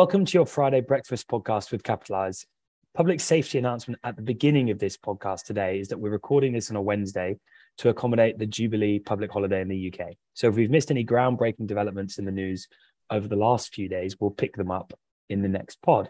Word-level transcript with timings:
Welcome 0.00 0.24
to 0.24 0.38
your 0.38 0.46
Friday 0.46 0.80
breakfast 0.80 1.28
podcast 1.28 1.70
with 1.70 1.82
Capitalise. 1.82 2.46
Public 2.94 3.20
safety 3.20 3.58
announcement 3.58 4.00
at 4.02 4.16
the 4.16 4.22
beginning 4.22 4.70
of 4.70 4.78
this 4.78 4.96
podcast 4.96 5.44
today 5.44 5.78
is 5.78 5.88
that 5.88 5.98
we're 5.98 6.08
recording 6.08 6.54
this 6.54 6.70
on 6.70 6.76
a 6.76 6.80
Wednesday 6.80 7.36
to 7.76 7.90
accommodate 7.90 8.38
the 8.38 8.46
Jubilee 8.46 8.98
public 8.98 9.30
holiday 9.30 9.60
in 9.60 9.68
the 9.68 9.92
UK. 9.92 10.14
So 10.32 10.48
if 10.48 10.54
we've 10.54 10.70
missed 10.70 10.90
any 10.90 11.04
groundbreaking 11.04 11.66
developments 11.66 12.16
in 12.16 12.24
the 12.24 12.32
news 12.32 12.66
over 13.10 13.28
the 13.28 13.36
last 13.36 13.74
few 13.74 13.90
days, 13.90 14.16
we'll 14.18 14.30
pick 14.30 14.56
them 14.56 14.70
up 14.70 14.94
in 15.28 15.42
the 15.42 15.48
next 15.48 15.82
pod. 15.82 16.08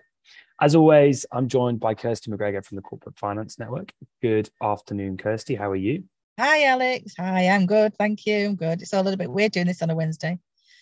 As 0.61 0.77
always, 0.77 1.27
I'm 1.33 1.49
joined 1.49 1.81
by 1.81 1.95
Kirsty 1.95 2.31
McGregor 2.31 2.65
from 2.65 2.77
the 2.77 2.83
Corporate 2.83 3.19
Finance 3.19 3.59
Network. 3.59 3.93
Good 4.23 4.51
afternoon, 4.63 5.17
Kirsty. 5.17 5.57
How 5.57 5.69
are 5.69 5.75
you? 5.75 6.05
Hi, 6.39 6.63
Alex. 6.67 7.15
Hi, 7.19 7.49
I'm 7.49 7.67
good. 7.67 7.97
Thank 7.97 8.25
you. 8.25 8.51
I'm 8.51 8.55
good. 8.55 8.83
It's 8.83 8.95
all 8.95 9.03
a 9.03 9.03
little 9.03 9.19
bit 9.19 9.33
weird 9.33 9.51
doing 9.51 9.67
this 9.67 9.83
on 9.83 9.91
a 9.91 9.97
Wednesday. 9.97 10.39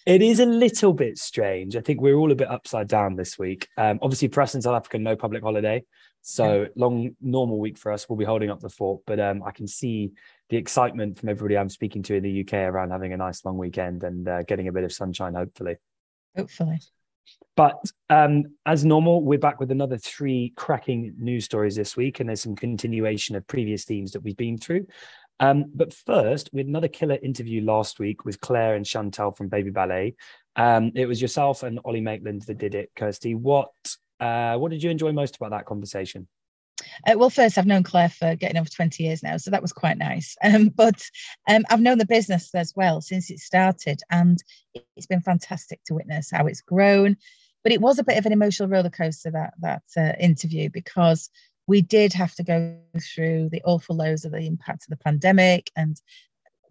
It 0.09 0.23
is 0.23 0.41
a 0.41 0.47
little 0.47 0.95
bit 0.95 1.19
strange. 1.19 1.77
I 1.77 1.83
think 1.83 2.01
we're 2.01 2.17
all 2.17 2.33
a 2.33 2.35
bit 2.35 2.49
upside 2.49 2.89
down 2.89 3.15
this 3.15 3.39
week. 3.39 3.69
Um, 3.77 3.99
obviously, 4.01 4.29
for 4.29 4.41
us 4.41 4.55
in 4.55 4.63
South 4.63 4.75
Africa, 4.75 4.99
no 4.99 5.15
public 5.17 5.43
holiday. 5.43 5.85
So 6.23 6.63
yeah. 6.63 6.69
long, 6.77 7.15
normal 7.21 7.61
week 7.61 7.77
for 7.77 7.93
us. 7.93 8.09
We'll 8.09 8.17
be 8.17 8.25
holding 8.25 8.49
up 8.49 8.61
the 8.61 8.71
fort. 8.71 9.03
But 9.07 9.21
um, 9.21 9.43
I 9.43 9.51
can 9.51 9.67
see 9.67 10.13
the 10.49 10.57
excitement 10.57 11.19
from 11.19 11.29
everybody 11.29 11.59
I'm 11.59 11.69
speaking 11.69 12.03
to 12.05 12.15
in 12.15 12.23
the 12.23 12.41
UK 12.41 12.55
around 12.55 12.91
having 12.91 13.13
a 13.13 13.19
nice 13.19 13.45
long 13.45 13.59
weekend 13.59 14.03
and 14.03 14.27
uh, 14.27 14.45
getting 14.45 14.67
a 14.69 14.73
bit 14.73 14.85
of 14.85 14.95
sunshine, 14.95 15.35
hopefully. 15.35 15.77
Hopefully. 16.35 16.81
But 17.55 17.77
um, 18.09 18.45
as 18.65 18.87
normal, 18.87 19.23
we're 19.23 19.39
back 19.39 19.61
with 19.61 19.71
another 19.71 19.99
three 19.99 20.55
cracking 20.57 21.17
news 21.19 21.45
stories 21.45 21.77
this 21.77 21.99
week, 21.99 22.19
and 22.19 22.31
there's 22.31 22.41
some 22.41 22.57
continuation 22.57 23.37
of 23.37 23.47
previous 23.47 23.85
themes 23.85 24.13
that 24.13 24.21
we've 24.21 24.39
been 24.39 24.57
through. 24.57 24.87
Um, 25.41 25.71
but 25.75 25.95
first, 25.95 26.51
we 26.53 26.61
had 26.61 26.67
another 26.67 26.89
killer 26.89 27.19
interview 27.23 27.63
last 27.65 27.99
week 27.99 28.25
with 28.25 28.41
Claire 28.41 28.75
and 28.75 28.85
Chantal 28.85 29.33
from 29.33 29.49
Baby 29.49 29.71
Ballet. 29.71 30.17
Um, 30.57 30.93
it 30.95 31.07
was 31.07 31.23
yourself 31.23 31.63
and 31.63 31.79
Ollie 31.85 32.01
Maitland 32.01 32.43
that 32.43 32.59
did 32.59 32.75
it, 32.75 32.91
Kirsty. 32.97 33.35
What 33.35 33.71
uh, 34.21 34.57
what 34.57 34.73
did 34.73 34.83
you 34.83 34.91
enjoy 34.91 35.13
most 35.13 35.37
about 35.37 35.51
that 35.51 35.67
conversation? 35.67 36.27
Uh, 37.07 37.15
well, 37.17 37.31
first, 37.31 37.59
I've 37.59 37.67
known 37.67 37.83
Claire 37.83 38.09
for 38.09 38.37
getting 38.37 38.57
over 38.57 38.69
20 38.69 39.03
years 39.03 39.23
now, 39.23 39.37
so 39.37 39.51
that 39.51 39.63
was 39.63 39.73
quite 39.73 39.99
nice. 39.99 40.37
Um, 40.45 40.69
but 40.69 41.03
um, 41.49 41.65
I've 41.71 41.81
known 41.81 41.99
the 41.99 42.07
business 42.07 42.55
as 42.55 42.73
well 42.75 43.01
since 43.01 43.31
it 43.31 43.39
started, 43.39 44.01
and 44.11 44.43
it's 44.97 45.07
been 45.07 45.21
fantastic 45.21 45.81
to 45.85 45.95
witness 45.95 46.31
how 46.31 46.47
it's 46.47 46.61
grown. 46.61 47.17
But 47.65 47.73
it 47.73 47.81
was 47.81 47.99
a 47.99 48.05
bit 48.05 48.17
of 48.19 48.27
an 48.27 48.33
emotional 48.33 48.69
roller 48.69 48.91
coaster 48.91 49.31
that 49.33 49.55
that 49.61 49.83
uh, 49.97 50.13
interview 50.21 50.71
because 50.71 51.29
we 51.69 51.83
did 51.83 52.13
have 52.15 52.35
to 52.35 52.43
go 52.43 52.77
through 53.01 53.51
the 53.51 53.63
awful 53.65 53.95
lows 53.95 54.25
of 54.25 54.33
the 54.33 54.47
impact 54.47 54.85
of 54.85 54.89
the 54.89 55.05
pandemic 55.05 55.71
and 55.77 56.01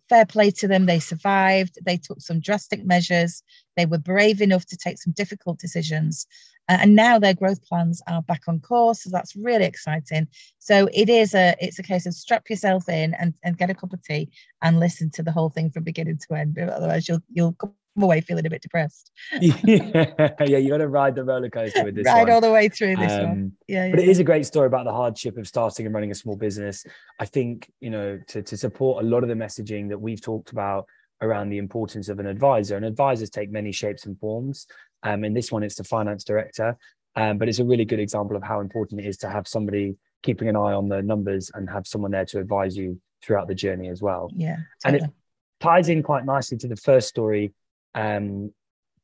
fair 0.09 0.25
play 0.25 0.49
to 0.49 0.67
them 0.67 0.85
they 0.85 0.99
survived. 0.99 1.77
They 1.85 1.97
took 1.97 2.19
some 2.19 2.39
drastic 2.39 2.83
measures. 2.85 3.43
They 3.75 3.85
were 3.85 3.99
brave 3.99 4.41
enough 4.41 4.65
to 4.67 4.77
take 4.77 4.97
some 4.97 5.13
difficult 5.13 5.59
decisions. 5.59 6.25
And 6.67 6.95
now 6.95 7.19
their 7.19 7.33
growth 7.33 7.63
plans 7.63 8.01
are 8.07 8.21
back 8.23 8.43
on 8.47 8.59
course 8.59 9.03
so 9.03 9.09
that's 9.09 9.35
really 9.35 9.65
exciting. 9.65 10.27
So 10.59 10.89
it 10.91 11.09
is 11.09 11.33
a 11.33 11.55
it's 11.61 11.79
a 11.79 11.83
case 11.83 12.05
of 12.05 12.13
strap 12.13 12.49
yourself 12.49 12.89
in 12.89 13.13
and, 13.13 13.35
and 13.43 13.57
get 13.57 13.69
a 13.69 13.75
cup 13.75 13.93
of 13.93 14.03
tea 14.03 14.29
and 14.61 14.79
listen 14.79 15.09
to 15.11 15.23
the 15.23 15.31
whole 15.31 15.49
thing 15.49 15.69
from 15.69 15.83
beginning 15.83 16.19
to 16.27 16.35
end 16.35 16.57
otherwise 16.59 17.07
you'll 17.07 17.23
you'll 17.31 17.53
come 17.53 17.73
away 18.03 18.21
feeling 18.21 18.45
a 18.45 18.49
bit 18.49 18.61
depressed. 18.61 19.11
yeah, 19.41 19.55
yeah, 20.45 20.57
you 20.57 20.69
got 20.69 20.77
to 20.77 20.87
ride 20.87 21.15
the 21.15 21.23
roller 21.23 21.49
coaster 21.49 21.83
with 21.83 21.95
this. 21.95 22.05
Ride 22.05 22.23
one. 22.23 22.31
all 22.31 22.41
the 22.41 22.51
way 22.51 22.69
through 22.69 22.95
this 22.95 23.11
um, 23.11 23.23
one. 23.23 23.51
Yeah, 23.67 23.85
yeah, 23.85 23.91
but 23.91 23.99
it 23.99 24.09
is 24.09 24.19
a 24.19 24.23
great 24.23 24.45
story 24.45 24.67
about 24.67 24.85
the 24.85 24.93
hardship 24.93 25.37
of 25.37 25.47
starting 25.47 25.85
and 25.85 25.93
running 25.93 26.11
a 26.11 26.15
small 26.15 26.35
business. 26.35 26.85
I 27.19 27.25
think 27.25 27.71
you 27.79 27.89
know 27.89 28.19
to 28.27 28.41
to 28.41 28.57
support 28.57 29.03
a 29.03 29.07
lot 29.07 29.23
of 29.23 29.29
the 29.29 29.35
messaging 29.35 29.89
that 29.89 29.99
we've 29.99 30.21
talked 30.21 30.51
about 30.51 30.85
around 31.21 31.49
the 31.49 31.57
importance 31.57 32.09
of 32.09 32.19
an 32.19 32.27
advisor. 32.27 32.75
And 32.75 32.85
advisors 32.85 33.29
take 33.29 33.51
many 33.51 33.71
shapes 33.71 34.05
and 34.05 34.19
forms. 34.19 34.67
Um, 35.03 35.23
in 35.23 35.33
this 35.33 35.51
one, 35.51 35.63
it's 35.63 35.75
the 35.75 35.83
finance 35.83 36.23
director. 36.23 36.77
Um, 37.15 37.37
but 37.37 37.49
it's 37.49 37.59
a 37.59 37.65
really 37.65 37.85
good 37.85 37.99
example 37.99 38.35
of 38.35 38.43
how 38.43 38.59
important 38.59 39.01
it 39.01 39.07
is 39.07 39.17
to 39.17 39.29
have 39.29 39.47
somebody 39.47 39.95
keeping 40.23 40.49
an 40.49 40.55
eye 40.55 40.73
on 40.73 40.87
the 40.87 41.01
numbers 41.01 41.49
and 41.53 41.69
have 41.69 41.87
someone 41.87 42.11
there 42.11 42.25
to 42.25 42.39
advise 42.39 42.77
you 42.77 42.99
throughout 43.23 43.47
the 43.47 43.55
journey 43.55 43.89
as 43.89 44.01
well. 44.01 44.29
Yeah. 44.35 44.57
Totally. 44.83 45.01
And 45.01 45.09
it 45.09 45.13
ties 45.59 45.89
in 45.89 46.03
quite 46.03 46.25
nicely 46.25 46.57
to 46.59 46.67
the 46.67 46.75
first 46.75 47.07
story 47.07 47.53
um, 47.95 48.51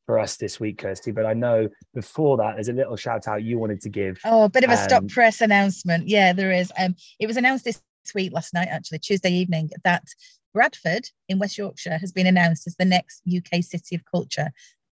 for 0.06 0.18
us 0.18 0.36
this 0.36 0.60
week, 0.60 0.78
Kirsty. 0.78 1.10
But 1.10 1.26
I 1.26 1.34
know 1.34 1.68
before 1.94 2.36
that, 2.38 2.54
there's 2.54 2.68
a 2.68 2.72
little 2.72 2.96
shout 2.96 3.26
out 3.28 3.42
you 3.42 3.58
wanted 3.58 3.80
to 3.82 3.88
give. 3.88 4.18
Oh, 4.24 4.44
a 4.44 4.48
bit 4.48 4.64
of 4.64 4.70
a 4.70 4.74
um, 4.74 4.78
stop 4.78 5.08
press 5.08 5.40
announcement. 5.40 6.08
Yeah, 6.08 6.32
there 6.32 6.52
is. 6.52 6.72
Um, 6.78 6.94
it 7.18 7.26
was 7.26 7.36
announced 7.36 7.64
this 7.64 7.82
week, 8.14 8.32
last 8.32 8.54
night, 8.54 8.68
actually, 8.70 8.98
Tuesday 8.98 9.30
evening, 9.30 9.70
that 9.84 10.04
Bradford 10.52 11.08
in 11.28 11.38
West 11.38 11.58
Yorkshire 11.58 11.98
has 11.98 12.12
been 12.12 12.26
announced 12.26 12.66
as 12.66 12.76
the 12.76 12.84
next 12.84 13.22
UK 13.26 13.62
City 13.62 13.96
of 13.96 14.04
Culture. 14.04 14.50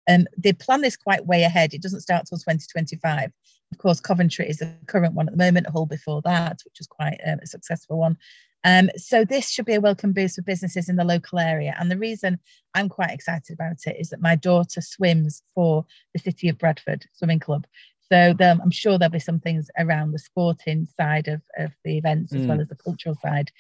Um, 0.09 0.27
they 0.37 0.53
plan 0.53 0.81
this 0.81 0.97
quite 0.97 1.27
way 1.27 1.43
ahead. 1.43 1.75
It 1.75 1.83
doesn't 1.83 2.01
start 2.01 2.27
till 2.27 2.39
2025. 2.39 3.31
Of 3.73 3.79
course, 3.79 4.01
Coventry 4.01 4.49
is 4.49 4.59
the 4.59 4.75
current 4.87 5.15
one 5.15 5.29
at 5.29 5.33
the 5.33 5.45
moment, 5.45 5.69
Hull 5.69 5.87
before 5.87 6.23
that, 6.23 6.61
which 6.65 6.79
was 6.79 6.87
quite 6.87 7.19
um, 7.27 7.39
a 7.43 7.47
successful 7.47 7.99
one. 7.99 8.17
Um, 8.65 8.91
so 8.97 9.25
this 9.25 9.51
should 9.51 9.65
be 9.65 9.75
a 9.75 9.81
welcome 9.81 10.13
boost 10.13 10.37
for 10.37 10.43
businesses 10.43 10.89
in 10.89 10.97
the 10.97 11.05
local 11.05 11.39
area. 11.39 11.75
And 11.79 11.91
the 11.91 11.99
reason 11.99 12.39
I'm 12.75 12.89
quite 12.89 13.11
excited 13.11 13.55
about 13.55 13.79
it 13.87 13.97
is 13.99 14.11
that 14.11 14.21
my 14.21 14.37
daughter 14.37 14.81
swims 14.81 15.43
for 15.55 15.87
the 16.13 16.21
City 16.21 16.49
of 16.49 16.59
Bradford 16.59 17.07
Swimming 17.15 17.41
Club. 17.41 17.67
So 18.13 18.35
I'm 18.41 18.71
sure 18.71 18.99
there'll 18.99 19.13
be 19.13 19.21
some 19.21 19.39
things 19.39 19.71
around 19.79 20.13
the 20.13 20.19
sporting 20.19 20.87
side 20.99 21.29
of, 21.29 21.43
of 21.57 21.71
the 21.85 21.97
events 21.97 22.35
as 22.35 22.43
mm. 22.43 22.49
well 22.49 22.61
as 22.61 22.69
the 22.69 22.75
cultural 22.75 23.15
side. 23.23 23.53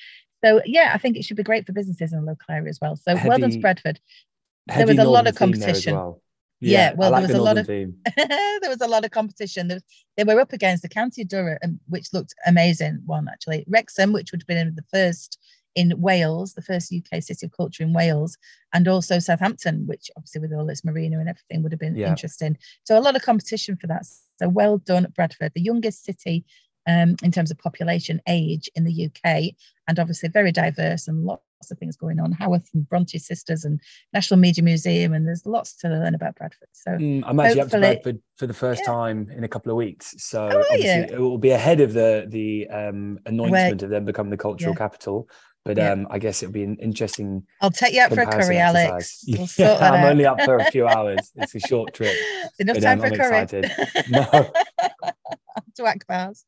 So 0.44 0.60
yeah, 0.64 0.90
I 0.92 0.98
think 0.98 1.16
it 1.16 1.24
should 1.24 1.36
be 1.36 1.42
great 1.44 1.66
for 1.66 1.72
businesses 1.72 2.12
in 2.12 2.20
the 2.20 2.26
local 2.26 2.46
area 2.52 2.68
as 2.68 2.80
well. 2.80 2.96
So 2.96 3.14
heavy, 3.14 3.28
well 3.28 3.38
done 3.38 3.50
to 3.50 3.60
Bradford. 3.60 4.00
There 4.66 4.86
was 4.86 4.98
a 4.98 5.04
lot 5.04 5.28
of 5.28 5.36
competition. 5.36 5.94
Well. 5.94 6.20
Yeah, 6.60 6.90
yeah, 6.90 6.94
well, 6.94 7.10
like 7.10 7.26
there 7.26 7.28
was 7.28 7.36
the 7.36 7.42
a 7.42 7.48
lot 7.50 7.58
of 7.58 7.66
there 8.56 8.70
was 8.70 8.80
a 8.80 8.88
lot 8.88 9.04
of 9.04 9.10
competition. 9.10 9.68
There 9.68 9.76
was, 9.76 9.84
they 10.16 10.24
were 10.24 10.40
up 10.40 10.52
against 10.52 10.82
the 10.82 10.88
County 10.88 11.24
Durham, 11.24 11.80
which 11.88 12.12
looked 12.12 12.34
amazing. 12.46 13.00
One 13.06 13.28
actually, 13.28 13.64
Wrexham, 13.66 14.12
which 14.12 14.30
would 14.30 14.42
have 14.42 14.46
been 14.46 14.74
the 14.74 14.84
first 14.92 15.38
in 15.74 15.94
Wales, 16.00 16.54
the 16.54 16.62
first 16.62 16.92
UK 16.92 17.22
city 17.22 17.46
of 17.46 17.52
culture 17.56 17.82
in 17.82 17.92
Wales, 17.92 18.36
and 18.72 18.88
also 18.88 19.18
Southampton, 19.18 19.86
which 19.86 20.10
obviously 20.16 20.40
with 20.40 20.52
all 20.52 20.68
its 20.68 20.84
marina 20.84 21.18
and 21.18 21.28
everything 21.28 21.62
would 21.62 21.72
have 21.72 21.78
been 21.78 21.96
yeah. 21.96 22.08
interesting. 22.08 22.58
So 22.84 22.98
a 22.98 23.00
lot 23.00 23.16
of 23.16 23.22
competition 23.22 23.76
for 23.76 23.86
that. 23.86 24.04
So 24.38 24.48
well 24.48 24.78
done, 24.78 25.06
Bradford, 25.14 25.52
the 25.54 25.62
youngest 25.62 26.04
city 26.04 26.44
um, 26.88 27.16
in 27.22 27.30
terms 27.30 27.50
of 27.50 27.58
population 27.58 28.20
age 28.28 28.68
in 28.74 28.84
the 28.84 29.06
UK, 29.06 29.54
and 29.86 29.98
obviously 29.98 30.28
very 30.28 30.52
diverse 30.52 31.08
and 31.08 31.24
lots 31.24 31.44
of 31.70 31.78
things 31.78 31.96
going 31.96 32.20
on. 32.20 32.32
Haworth 32.32 32.68
and 32.72 32.88
Bronte 32.88 33.18
Sisters 33.18 33.64
and 33.64 33.80
National 34.12 34.38
Media 34.38 34.62
Museum, 34.64 35.12
and 35.12 35.26
there's 35.26 35.44
lots 35.44 35.74
to 35.78 35.88
learn 35.88 36.14
about 36.14 36.36
Bradford. 36.36 36.68
So 36.72 36.92
mm, 36.92 37.22
I'm 37.26 37.38
actually 37.40 37.60
up 37.60 37.70
to 37.70 37.78
Bradford 37.78 38.20
for 38.36 38.46
the 38.46 38.54
first 38.54 38.82
yeah. 38.82 38.92
time 38.92 39.28
in 39.30 39.44
a 39.44 39.48
couple 39.48 39.70
of 39.70 39.76
weeks. 39.76 40.14
So 40.18 40.46
obviously 40.46 41.14
it 41.14 41.20
will 41.20 41.38
be 41.38 41.50
ahead 41.50 41.80
of 41.80 41.92
the 41.92 42.26
the 42.28 42.68
um, 42.68 43.18
anointment 43.26 43.80
Where, 43.80 43.86
of 43.86 43.90
them 43.90 44.04
becoming 44.04 44.30
the 44.30 44.36
cultural 44.36 44.72
yeah. 44.72 44.78
capital. 44.78 45.28
But 45.64 45.76
yeah. 45.76 45.92
um, 45.92 46.06
I 46.10 46.18
guess 46.18 46.42
it'll 46.42 46.54
be 46.54 46.62
an 46.62 46.76
interesting. 46.76 47.42
I'll 47.60 47.70
take 47.70 47.92
you 47.92 48.00
out 48.00 48.14
for 48.14 48.22
a 48.22 48.26
curry, 48.26 48.56
Alex. 48.56 49.22
We'll 49.28 49.46
yeah, 49.58 49.76
I'm 49.76 50.04
out. 50.04 50.10
only 50.10 50.24
up 50.24 50.40
for 50.40 50.56
a 50.56 50.64
few 50.70 50.86
hours. 50.88 51.30
It's 51.34 51.54
a 51.54 51.60
short 51.60 51.92
trip. 51.92 52.16
enough 52.58 52.76
but, 52.76 52.82
time 52.82 53.00
um, 53.00 53.08
for 53.08 53.14
I'm 53.14 53.20
curry. 53.20 53.42
Excited. 53.42 53.70
No. 54.08 54.50
to 55.76 55.86
Akbar's. 55.86 56.44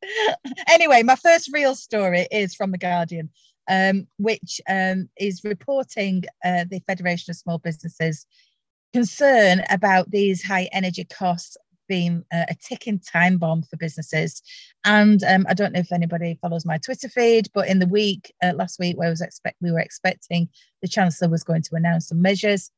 Anyway, 0.68 1.02
my 1.02 1.16
first 1.16 1.50
real 1.52 1.74
story 1.74 2.26
is 2.30 2.54
from 2.54 2.70
the 2.70 2.78
Guardian 2.78 3.28
um, 3.68 4.06
which 4.18 4.60
um, 4.68 5.08
is 5.18 5.44
reporting 5.44 6.24
uh, 6.44 6.64
the 6.70 6.80
Federation 6.86 7.30
of 7.30 7.36
Small 7.36 7.58
Businesses 7.58 8.26
concern 8.92 9.62
about 9.70 10.10
these 10.10 10.42
high 10.42 10.68
energy 10.72 11.04
costs 11.04 11.56
being 11.88 12.24
uh, 12.32 12.44
a 12.48 12.54
ticking 12.54 12.98
time 12.98 13.38
bomb 13.38 13.62
for 13.62 13.76
businesses. 13.76 14.42
And 14.84 15.22
um, 15.24 15.47
I 15.48 15.54
don't 15.54 15.72
know 15.72 15.80
if 15.80 15.92
anybody 15.92 16.38
follows 16.41 16.64
my 16.64 16.78
Twitter 16.78 17.09
feed, 17.09 17.48
but 17.53 17.68
in 17.68 17.78
the 17.80 17.86
week 17.86 18.32
uh, 18.42 18.53
last 18.54 18.78
week, 18.78 18.97
where 18.97 19.09
I 19.09 19.10
was 19.10 19.20
expect 19.20 19.56
we 19.60 19.72
were 19.72 19.80
expecting 19.80 20.48
the 20.80 20.88
Chancellor 20.88 21.28
was 21.28 21.44
going 21.44 21.62
to 21.62 21.74
announce 21.74 22.08
some 22.08 22.22
measures 22.22 22.70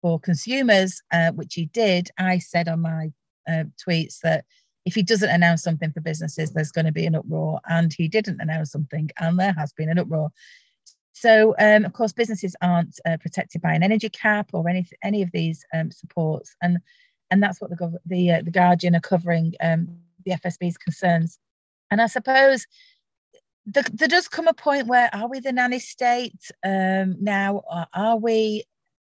for 0.00 0.18
consumers, 0.18 1.00
uh, 1.12 1.32
which 1.32 1.54
he 1.54 1.66
did. 1.66 2.10
I 2.18 2.38
said 2.38 2.68
on 2.68 2.80
my 2.80 3.12
uh, 3.48 3.64
tweets 3.86 4.20
that 4.20 4.44
if 4.84 4.94
he 4.94 5.02
doesn't 5.02 5.30
announce 5.30 5.62
something 5.62 5.92
for 5.92 6.00
businesses, 6.00 6.52
there's 6.52 6.72
going 6.72 6.86
to 6.86 6.92
be 6.92 7.06
an 7.06 7.14
uproar. 7.14 7.60
And 7.68 7.92
he 7.92 8.08
didn't 8.08 8.40
announce 8.40 8.72
something, 8.72 9.10
and 9.18 9.38
there 9.38 9.52
has 9.52 9.72
been 9.72 9.88
an 9.88 9.98
uproar. 9.98 10.30
So, 11.12 11.54
um, 11.58 11.84
of 11.84 11.92
course, 11.92 12.12
businesses 12.12 12.56
aren't 12.62 12.98
uh, 13.06 13.16
protected 13.18 13.62
by 13.62 13.74
an 13.74 13.82
energy 13.82 14.08
cap 14.08 14.50
or 14.52 14.68
any 14.68 14.86
any 15.02 15.22
of 15.22 15.30
these 15.32 15.64
um, 15.74 15.90
supports, 15.90 16.56
and 16.62 16.78
and 17.30 17.42
that's 17.42 17.60
what 17.60 17.70
the 17.70 17.98
the 18.06 18.32
uh, 18.32 18.42
the 18.42 18.50
Guardian 18.50 18.96
are 18.96 19.00
covering 19.00 19.54
um, 19.60 19.88
the 20.24 20.32
FSB's 20.32 20.78
concerns. 20.78 21.38
And 21.90 22.00
I 22.00 22.06
suppose 22.06 22.66
the, 23.66 23.88
there 23.92 24.08
does 24.08 24.28
come 24.28 24.48
a 24.48 24.54
point 24.54 24.86
where 24.86 25.14
are 25.14 25.28
we 25.28 25.40
the 25.40 25.52
nanny 25.52 25.78
state 25.78 26.50
um, 26.64 27.16
now? 27.20 27.62
Are 27.94 28.16
we 28.16 28.64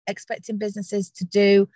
expecting 0.07 0.57
businesses 0.57 1.11
to 1.11 1.25
do 1.25 1.69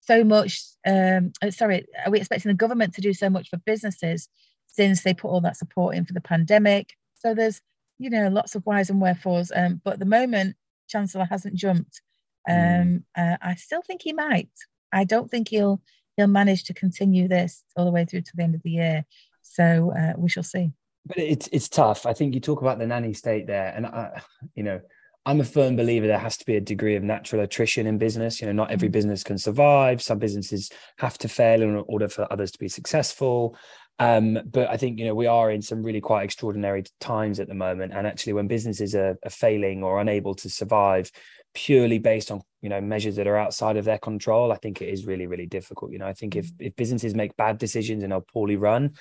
so 0.00 0.24
much 0.24 0.62
um, 0.86 1.32
uh, 1.42 1.50
sorry 1.50 1.86
are 2.04 2.10
we 2.10 2.18
expecting 2.18 2.50
the 2.50 2.54
government 2.54 2.94
to 2.94 3.00
do 3.00 3.12
so 3.12 3.30
much 3.30 3.48
for 3.48 3.58
businesses 3.58 4.28
since 4.66 5.02
they 5.02 5.14
put 5.14 5.28
all 5.28 5.40
that 5.40 5.56
support 5.56 5.94
in 5.94 6.04
for 6.04 6.12
the 6.12 6.20
pandemic 6.20 6.94
so 7.14 7.34
there's 7.34 7.60
you 7.98 8.10
know 8.10 8.28
lots 8.28 8.54
of 8.54 8.62
whys 8.64 8.90
and 8.90 9.00
wherefores 9.00 9.52
um, 9.54 9.80
but 9.84 9.94
at 9.94 9.98
the 9.98 10.04
moment 10.04 10.56
chancellor 10.88 11.24
hasn't 11.24 11.54
jumped 11.54 12.02
um, 12.48 12.56
mm. 12.56 13.02
uh, 13.16 13.36
i 13.42 13.54
still 13.54 13.82
think 13.82 14.02
he 14.02 14.12
might 14.12 14.50
i 14.92 15.04
don't 15.04 15.30
think 15.30 15.48
he'll 15.48 15.80
he'll 16.20 16.26
manage 16.26 16.64
to 16.64 16.74
continue 16.74 17.28
this 17.28 17.64
all 17.76 17.84
the 17.84 17.90
way 17.90 18.04
through 18.04 18.20
to 18.20 18.32
the 18.36 18.42
end 18.42 18.54
of 18.54 18.62
the 18.62 18.70
year. 18.70 19.04
So 19.42 19.92
uh, 19.98 20.12
we 20.16 20.28
shall 20.28 20.42
see. 20.42 20.70
But 21.06 21.18
it's 21.18 21.48
it's 21.50 21.68
tough. 21.68 22.04
I 22.04 22.12
think 22.12 22.34
you 22.34 22.40
talk 22.40 22.60
about 22.60 22.78
the 22.78 22.86
nanny 22.86 23.14
state 23.14 23.46
there, 23.46 23.72
and 23.74 23.86
I, 23.86 24.20
you 24.54 24.62
know, 24.62 24.80
I'm 25.26 25.40
a 25.40 25.44
firm 25.44 25.76
believer 25.76 26.06
there 26.06 26.18
has 26.18 26.38
to 26.38 26.46
be 26.46 26.56
a 26.56 26.60
degree 26.60 26.96
of 26.96 27.02
natural 27.02 27.42
attrition 27.42 27.86
in 27.86 27.98
business. 27.98 28.40
You 28.40 28.46
know, 28.46 28.52
not 28.52 28.70
every 28.70 28.88
mm. 28.88 28.92
business 28.92 29.22
can 29.22 29.38
survive. 29.38 30.02
Some 30.02 30.18
businesses 30.18 30.70
have 30.98 31.18
to 31.18 31.28
fail 31.28 31.62
in 31.62 31.76
order 31.88 32.08
for 32.08 32.30
others 32.32 32.50
to 32.52 32.58
be 32.58 32.68
successful. 32.68 33.56
Um, 33.98 34.38
but 34.46 34.70
I 34.70 34.78
think 34.78 34.98
you 34.98 35.04
know 35.04 35.14
we 35.14 35.26
are 35.26 35.50
in 35.50 35.60
some 35.60 35.82
really 35.82 36.00
quite 36.00 36.24
extraordinary 36.24 36.84
times 37.00 37.38
at 37.38 37.48
the 37.48 37.54
moment, 37.54 37.92
and 37.94 38.06
actually, 38.06 38.32
when 38.32 38.48
businesses 38.48 38.94
are, 38.94 39.18
are 39.22 39.30
failing 39.30 39.82
or 39.82 40.00
unable 40.00 40.34
to 40.36 40.48
survive 40.48 41.10
purely 41.52 41.98
based 41.98 42.30
on 42.30 42.40
you 42.62 42.70
know 42.70 42.80
measures 42.80 43.16
that 43.16 43.26
are 43.26 43.36
outside 43.36 43.76
of 43.76 43.84
their 43.84 43.98
control, 43.98 44.52
I 44.52 44.56
think 44.56 44.80
it 44.80 44.88
is 44.88 45.04
really 45.04 45.26
really 45.26 45.44
difficult. 45.44 45.92
You 45.92 45.98
know, 45.98 46.06
I 46.06 46.14
think 46.14 46.34
if 46.34 46.46
mm. 46.46 46.66
if 46.66 46.76
businesses 46.76 47.14
make 47.14 47.36
bad 47.36 47.58
decisions 47.58 48.02
and 48.02 48.14
are 48.14 48.22
poorly 48.22 48.56
run, 48.56 48.94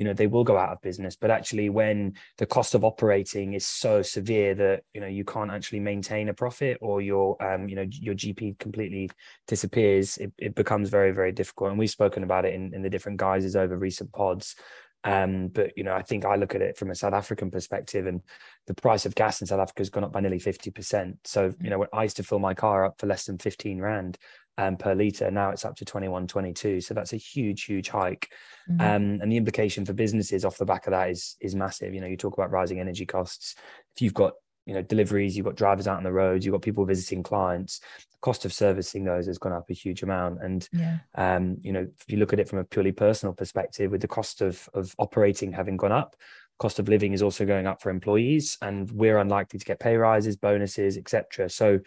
you 0.00 0.06
know 0.06 0.14
they 0.14 0.26
will 0.26 0.44
go 0.44 0.56
out 0.56 0.70
of 0.70 0.80
business. 0.80 1.14
But 1.14 1.30
actually 1.30 1.68
when 1.68 2.14
the 2.38 2.46
cost 2.46 2.74
of 2.74 2.84
operating 2.84 3.52
is 3.52 3.66
so 3.66 4.00
severe 4.00 4.54
that 4.54 4.82
you 4.94 5.00
know 5.02 5.06
you 5.06 5.24
can't 5.26 5.50
actually 5.50 5.80
maintain 5.80 6.30
a 6.30 6.34
profit 6.34 6.78
or 6.80 7.02
your 7.02 7.36
um 7.44 7.68
you 7.68 7.76
know 7.76 7.84
your 7.90 8.14
gp 8.14 8.58
completely 8.58 9.10
disappears 9.46 10.16
it, 10.16 10.32
it 10.38 10.54
becomes 10.54 10.88
very 10.88 11.12
very 11.12 11.32
difficult. 11.32 11.68
And 11.68 11.78
we've 11.78 11.90
spoken 11.90 12.22
about 12.22 12.46
it 12.46 12.54
in, 12.54 12.72
in 12.72 12.80
the 12.80 12.88
different 12.88 13.18
guises 13.18 13.56
over 13.56 13.76
recent 13.76 14.10
pods. 14.10 14.56
Um, 15.04 15.48
but 15.48 15.76
you 15.76 15.84
know, 15.84 15.94
I 15.94 16.02
think 16.02 16.24
I 16.24 16.36
look 16.36 16.54
at 16.54 16.62
it 16.62 16.76
from 16.76 16.90
a 16.90 16.94
South 16.94 17.14
African 17.14 17.50
perspective, 17.50 18.06
and 18.06 18.20
the 18.66 18.74
price 18.74 19.06
of 19.06 19.14
gas 19.14 19.40
in 19.40 19.46
South 19.46 19.60
Africa 19.60 19.80
has 19.80 19.90
gone 19.90 20.04
up 20.04 20.12
by 20.12 20.20
nearly 20.20 20.38
fifty 20.38 20.70
percent. 20.70 21.18
So 21.24 21.52
you 21.60 21.70
know, 21.70 21.78
when 21.78 21.88
I 21.92 22.02
used 22.02 22.18
to 22.18 22.22
fill 22.22 22.38
my 22.38 22.54
car 22.54 22.84
up 22.84 22.96
for 22.98 23.06
less 23.06 23.24
than 23.24 23.38
fifteen 23.38 23.80
rand, 23.80 24.18
um, 24.58 24.76
per 24.76 24.94
litre. 24.94 25.30
Now 25.30 25.50
it's 25.50 25.64
up 25.64 25.76
to 25.76 25.84
21, 25.84 26.26
22. 26.26 26.80
So 26.80 26.94
that's 26.94 27.12
a 27.12 27.16
huge, 27.16 27.64
huge 27.64 27.88
hike. 27.88 28.30
Mm-hmm. 28.70 28.80
Um, 28.80 29.20
and 29.22 29.32
the 29.32 29.36
implication 29.36 29.84
for 29.84 29.92
businesses 29.92 30.44
off 30.44 30.58
the 30.58 30.64
back 30.64 30.86
of 30.86 30.92
that 30.92 31.10
is 31.10 31.36
is 31.40 31.54
massive. 31.54 31.94
You 31.94 32.00
know, 32.00 32.06
you 32.06 32.16
talk 32.16 32.34
about 32.34 32.50
rising 32.50 32.80
energy 32.80 33.06
costs. 33.06 33.54
If 33.94 34.02
you've 34.02 34.14
got 34.14 34.34
you 34.66 34.74
know 34.74 34.82
deliveries, 34.82 35.36
you've 35.36 35.46
got 35.46 35.56
drivers 35.56 35.88
out 35.88 35.96
on 35.96 36.04
the 36.04 36.12
roads, 36.12 36.44
you've 36.44 36.52
got 36.52 36.62
people 36.62 36.84
visiting 36.84 37.22
clients. 37.22 37.80
The 38.12 38.18
cost 38.20 38.44
of 38.44 38.52
servicing 38.52 39.04
those 39.04 39.26
has 39.26 39.38
gone 39.38 39.52
up 39.52 39.70
a 39.70 39.74
huge 39.74 40.02
amount. 40.02 40.42
And 40.42 40.68
yeah. 40.72 40.98
um, 41.14 41.56
you 41.62 41.72
know, 41.72 41.88
if 41.98 42.04
you 42.08 42.18
look 42.18 42.32
at 42.32 42.40
it 42.40 42.48
from 42.48 42.58
a 42.58 42.64
purely 42.64 42.92
personal 42.92 43.34
perspective, 43.34 43.90
with 43.90 44.02
the 44.02 44.08
cost 44.08 44.42
of 44.42 44.68
of 44.74 44.94
operating 44.98 45.52
having 45.52 45.76
gone 45.76 45.92
up, 45.92 46.16
cost 46.60 46.78
of 46.78 46.88
living 46.88 47.14
is 47.14 47.22
also 47.22 47.46
going 47.46 47.66
up 47.66 47.80
for 47.80 47.88
employees 47.88 48.58
and 48.60 48.90
we're 48.92 49.16
unlikely 49.16 49.58
to 49.58 49.64
get 49.64 49.80
pay 49.80 49.96
rises 49.96 50.36
bonuses 50.36 50.98
etc 50.98 51.48
so 51.48 51.80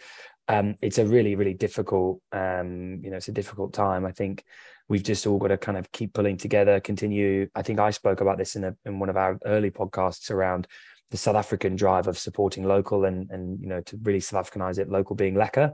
um, 0.48 0.74
it's 0.82 0.98
a 0.98 1.06
really 1.06 1.34
really 1.36 1.54
difficult 1.54 2.20
um, 2.32 3.00
you 3.02 3.10
know 3.10 3.16
it's 3.16 3.28
a 3.28 3.32
difficult 3.32 3.72
time 3.72 4.04
i 4.04 4.12
think 4.12 4.44
we've 4.88 5.02
just 5.02 5.26
all 5.26 5.38
got 5.38 5.48
to 5.48 5.56
kind 5.56 5.78
of 5.78 5.90
keep 5.92 6.12
pulling 6.12 6.36
together 6.36 6.80
continue 6.80 7.48
i 7.54 7.62
think 7.62 7.78
i 7.78 7.90
spoke 7.90 8.20
about 8.20 8.38
this 8.38 8.56
in, 8.56 8.64
a, 8.64 8.76
in 8.84 8.98
one 8.98 9.08
of 9.08 9.16
our 9.16 9.38
early 9.46 9.70
podcasts 9.70 10.30
around 10.30 10.66
the 11.10 11.16
south 11.16 11.36
african 11.36 11.76
drive 11.76 12.06
of 12.06 12.18
supporting 12.18 12.64
local 12.64 13.04
and 13.04 13.30
and 13.30 13.60
you 13.60 13.66
know 13.66 13.80
to 13.80 13.98
really 14.02 14.20
south 14.20 14.50
africanize 14.50 14.78
it 14.78 14.88
local 14.88 15.16
being 15.16 15.34
lekker 15.34 15.72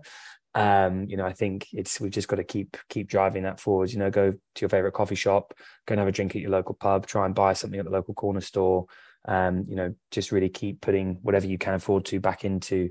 um, 0.55 1.07
you 1.09 1.17
know, 1.17 1.27
I 1.27 1.33
think 1.33 1.69
it's 1.73 2.01
we've 2.01 2.11
just 2.11 2.29
got 2.29 2.37
to 2.37 2.45
keep 2.45 2.77
keep 2.89 3.09
driving 3.09 3.45
that 3.45 3.61
forward. 3.61 3.93
You 3.93 3.99
know, 3.99 4.11
go 4.11 4.33
to 4.33 4.61
your 4.61 4.69
favorite 4.69 4.93
coffee 4.93 5.15
shop, 5.15 5.55
go 5.87 5.93
and 5.93 6.01
have 6.01 6.09
a 6.09 6.13
drink 6.13 6.35
at 6.35 6.43
your 6.43 6.51
local 6.51 6.75
pub, 6.75 7.07
try 7.07 7.25
and 7.25 7.35
buy 7.35 7.53
something 7.53 7.79
at 7.79 7.85
the 7.85 7.93
local 7.93 8.15
corner 8.15 8.41
store. 8.41 8.87
Um, 9.27 9.65
you 9.69 9.77
know, 9.77 9.95
just 10.11 10.33
really 10.33 10.49
keep 10.49 10.81
putting 10.81 11.19
whatever 11.23 11.47
you 11.47 11.59
can 11.59 11.75
afford 11.75 12.05
to 12.07 12.21
back 12.21 12.45
into 12.45 12.91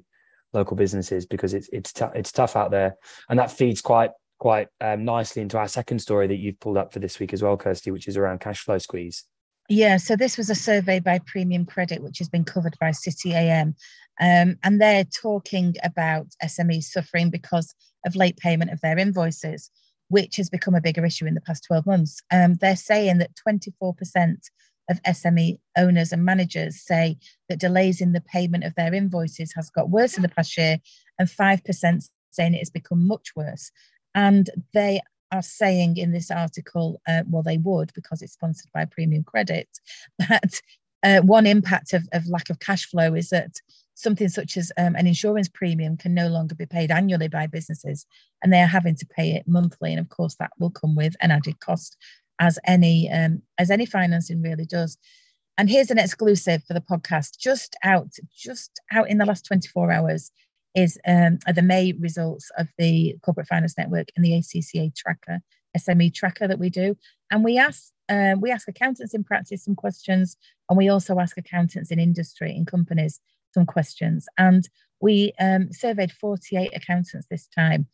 local 0.53 0.75
businesses 0.75 1.25
because 1.25 1.53
it's 1.53 1.69
it's 1.71 1.93
t- 1.93 2.05
it's 2.15 2.31
tough 2.31 2.55
out 2.55 2.71
there, 2.71 2.95
and 3.29 3.39
that 3.39 3.51
feeds 3.51 3.81
quite 3.81 4.11
quite 4.39 4.67
um, 4.81 5.03
nicely 5.03 5.41
into 5.41 5.57
our 5.57 5.67
second 5.67 5.99
story 5.99 6.27
that 6.27 6.37
you've 6.37 6.59
pulled 6.59 6.77
up 6.77 6.93
for 6.93 6.99
this 6.99 7.19
week 7.19 7.33
as 7.33 7.43
well, 7.43 7.57
Kirsty, 7.57 7.91
which 7.91 8.07
is 8.07 8.17
around 8.17 8.39
cash 8.39 8.61
flow 8.61 8.77
squeeze. 8.77 9.25
Yeah, 9.67 9.97
so 9.97 10.15
this 10.15 10.37
was 10.37 10.49
a 10.49 10.55
survey 10.55 10.99
by 10.99 11.19
Premium 11.27 11.65
Credit, 11.65 12.01
which 12.01 12.17
has 12.17 12.27
been 12.29 12.43
covered 12.43 12.75
by 12.79 12.91
City 12.91 13.33
AM, 13.33 13.75
um, 14.19 14.57
and 14.63 14.81
they're 14.81 15.03
talking 15.03 15.75
about 15.83 16.27
SMEs 16.43 16.85
suffering 16.85 17.29
because 17.29 17.73
of 18.05 18.15
late 18.15 18.37
payment 18.37 18.71
of 18.71 18.81
their 18.81 18.97
invoices, 18.97 19.69
which 20.07 20.37
has 20.37 20.49
become 20.49 20.73
a 20.73 20.81
bigger 20.81 21.05
issue 21.05 21.27
in 21.27 21.35
the 21.35 21.41
past 21.41 21.65
12 21.67 21.85
months. 21.85 22.19
Um, 22.31 22.55
they're 22.55 22.75
saying 22.75 23.19
that 23.19 23.31
24% 23.47 24.37
of 24.89 25.01
SME 25.03 25.59
owners 25.77 26.11
and 26.11 26.25
managers 26.25 26.81
say 26.81 27.17
that 27.47 27.59
delays 27.59 28.01
in 28.01 28.13
the 28.13 28.21
payment 28.21 28.63
of 28.63 28.75
their 28.75 28.93
invoices 28.93 29.53
has 29.55 29.69
got 29.69 29.89
worse 29.89 30.17
in 30.17 30.23
the 30.23 30.29
past 30.29 30.57
year, 30.57 30.77
and 31.17 31.27
5% 31.27 32.09
saying 32.31 32.53
it 32.53 32.59
has 32.59 32.69
become 32.69 33.07
much 33.07 33.29
worse. 33.35 33.71
And 34.15 34.49
they 34.73 35.01
are 35.31 35.41
saying 35.41 35.97
in 35.97 36.11
this 36.11 36.31
article, 36.31 37.01
uh, 37.07 37.23
well, 37.27 37.43
they 37.43 37.57
would 37.57 37.91
because 37.93 38.21
it's 38.21 38.33
sponsored 38.33 38.71
by 38.73 38.85
Premium 38.85 39.23
Credit, 39.23 39.67
that 40.19 40.61
uh, 41.03 41.21
one 41.21 41.45
impact 41.45 41.93
of, 41.93 42.07
of 42.13 42.27
lack 42.27 42.49
of 42.49 42.59
cash 42.59 42.85
flow 42.85 43.13
is 43.13 43.29
that 43.29 43.55
something 43.99 44.29
such 44.29 44.55
as 44.57 44.71
um, 44.77 44.95
an 44.95 45.07
insurance 45.07 45.49
premium 45.49 45.97
can 45.97 46.13
no 46.13 46.27
longer 46.27 46.55
be 46.55 46.65
paid 46.65 46.89
annually 46.89 47.27
by 47.27 47.45
businesses 47.47 48.05
and 48.41 48.51
they 48.51 48.61
are 48.61 48.67
having 48.67 48.95
to 48.95 49.05
pay 49.05 49.31
it 49.31 49.45
monthly 49.45 49.91
and 49.91 49.99
of 49.99 50.07
course 50.09 50.35
that 50.35 50.51
will 50.57 50.69
come 50.69 50.95
with 50.95 51.15
an 51.21 51.31
added 51.31 51.59
cost 51.59 51.97
as 52.39 52.57
any 52.65 53.09
um, 53.11 53.41
as 53.57 53.69
any 53.69 53.85
financing 53.85 54.41
really 54.41 54.65
does. 54.65 54.97
And 55.57 55.69
here's 55.69 55.91
an 55.91 55.99
exclusive 55.99 56.63
for 56.63 56.73
the 56.73 56.81
podcast. 56.81 57.37
Just 57.37 57.75
out, 57.83 58.07
just 58.33 58.79
out 58.93 59.09
in 59.09 59.17
the 59.17 59.25
last 59.25 59.45
24 59.45 59.91
hours 59.91 60.31
is 60.73 60.97
um, 61.05 61.37
the 61.53 61.61
May 61.61 61.91
results 61.99 62.49
of 62.57 62.69
the 62.77 63.17
Corporate 63.23 63.47
Finance 63.47 63.77
Network 63.77 64.07
and 64.15 64.23
the 64.23 64.31
ACCA 64.31 64.95
tracker, 64.95 65.39
SME 65.77 66.13
tracker 66.13 66.47
that 66.47 66.59
we 66.59 66.69
do. 66.69 66.95
And 67.29 67.43
we 67.43 67.57
ask 67.57 67.91
um, 68.07 68.41
we 68.41 68.51
ask 68.51 68.67
accountants 68.67 69.13
in 69.13 69.23
practice 69.23 69.65
some 69.65 69.75
questions, 69.75 70.37
and 70.69 70.77
we 70.77 70.89
also 70.89 71.19
ask 71.19 71.37
accountants 71.37 71.91
in 71.91 71.99
industry 71.99 72.55
in 72.55 72.65
companies 72.65 73.19
some 73.53 73.65
questions. 73.65 74.27
And 74.37 74.67
we 75.01 75.33
um, 75.39 75.71
surveyed 75.71 76.11
48 76.11 76.71
accountants 76.75 77.27
this 77.29 77.47
time 77.47 77.87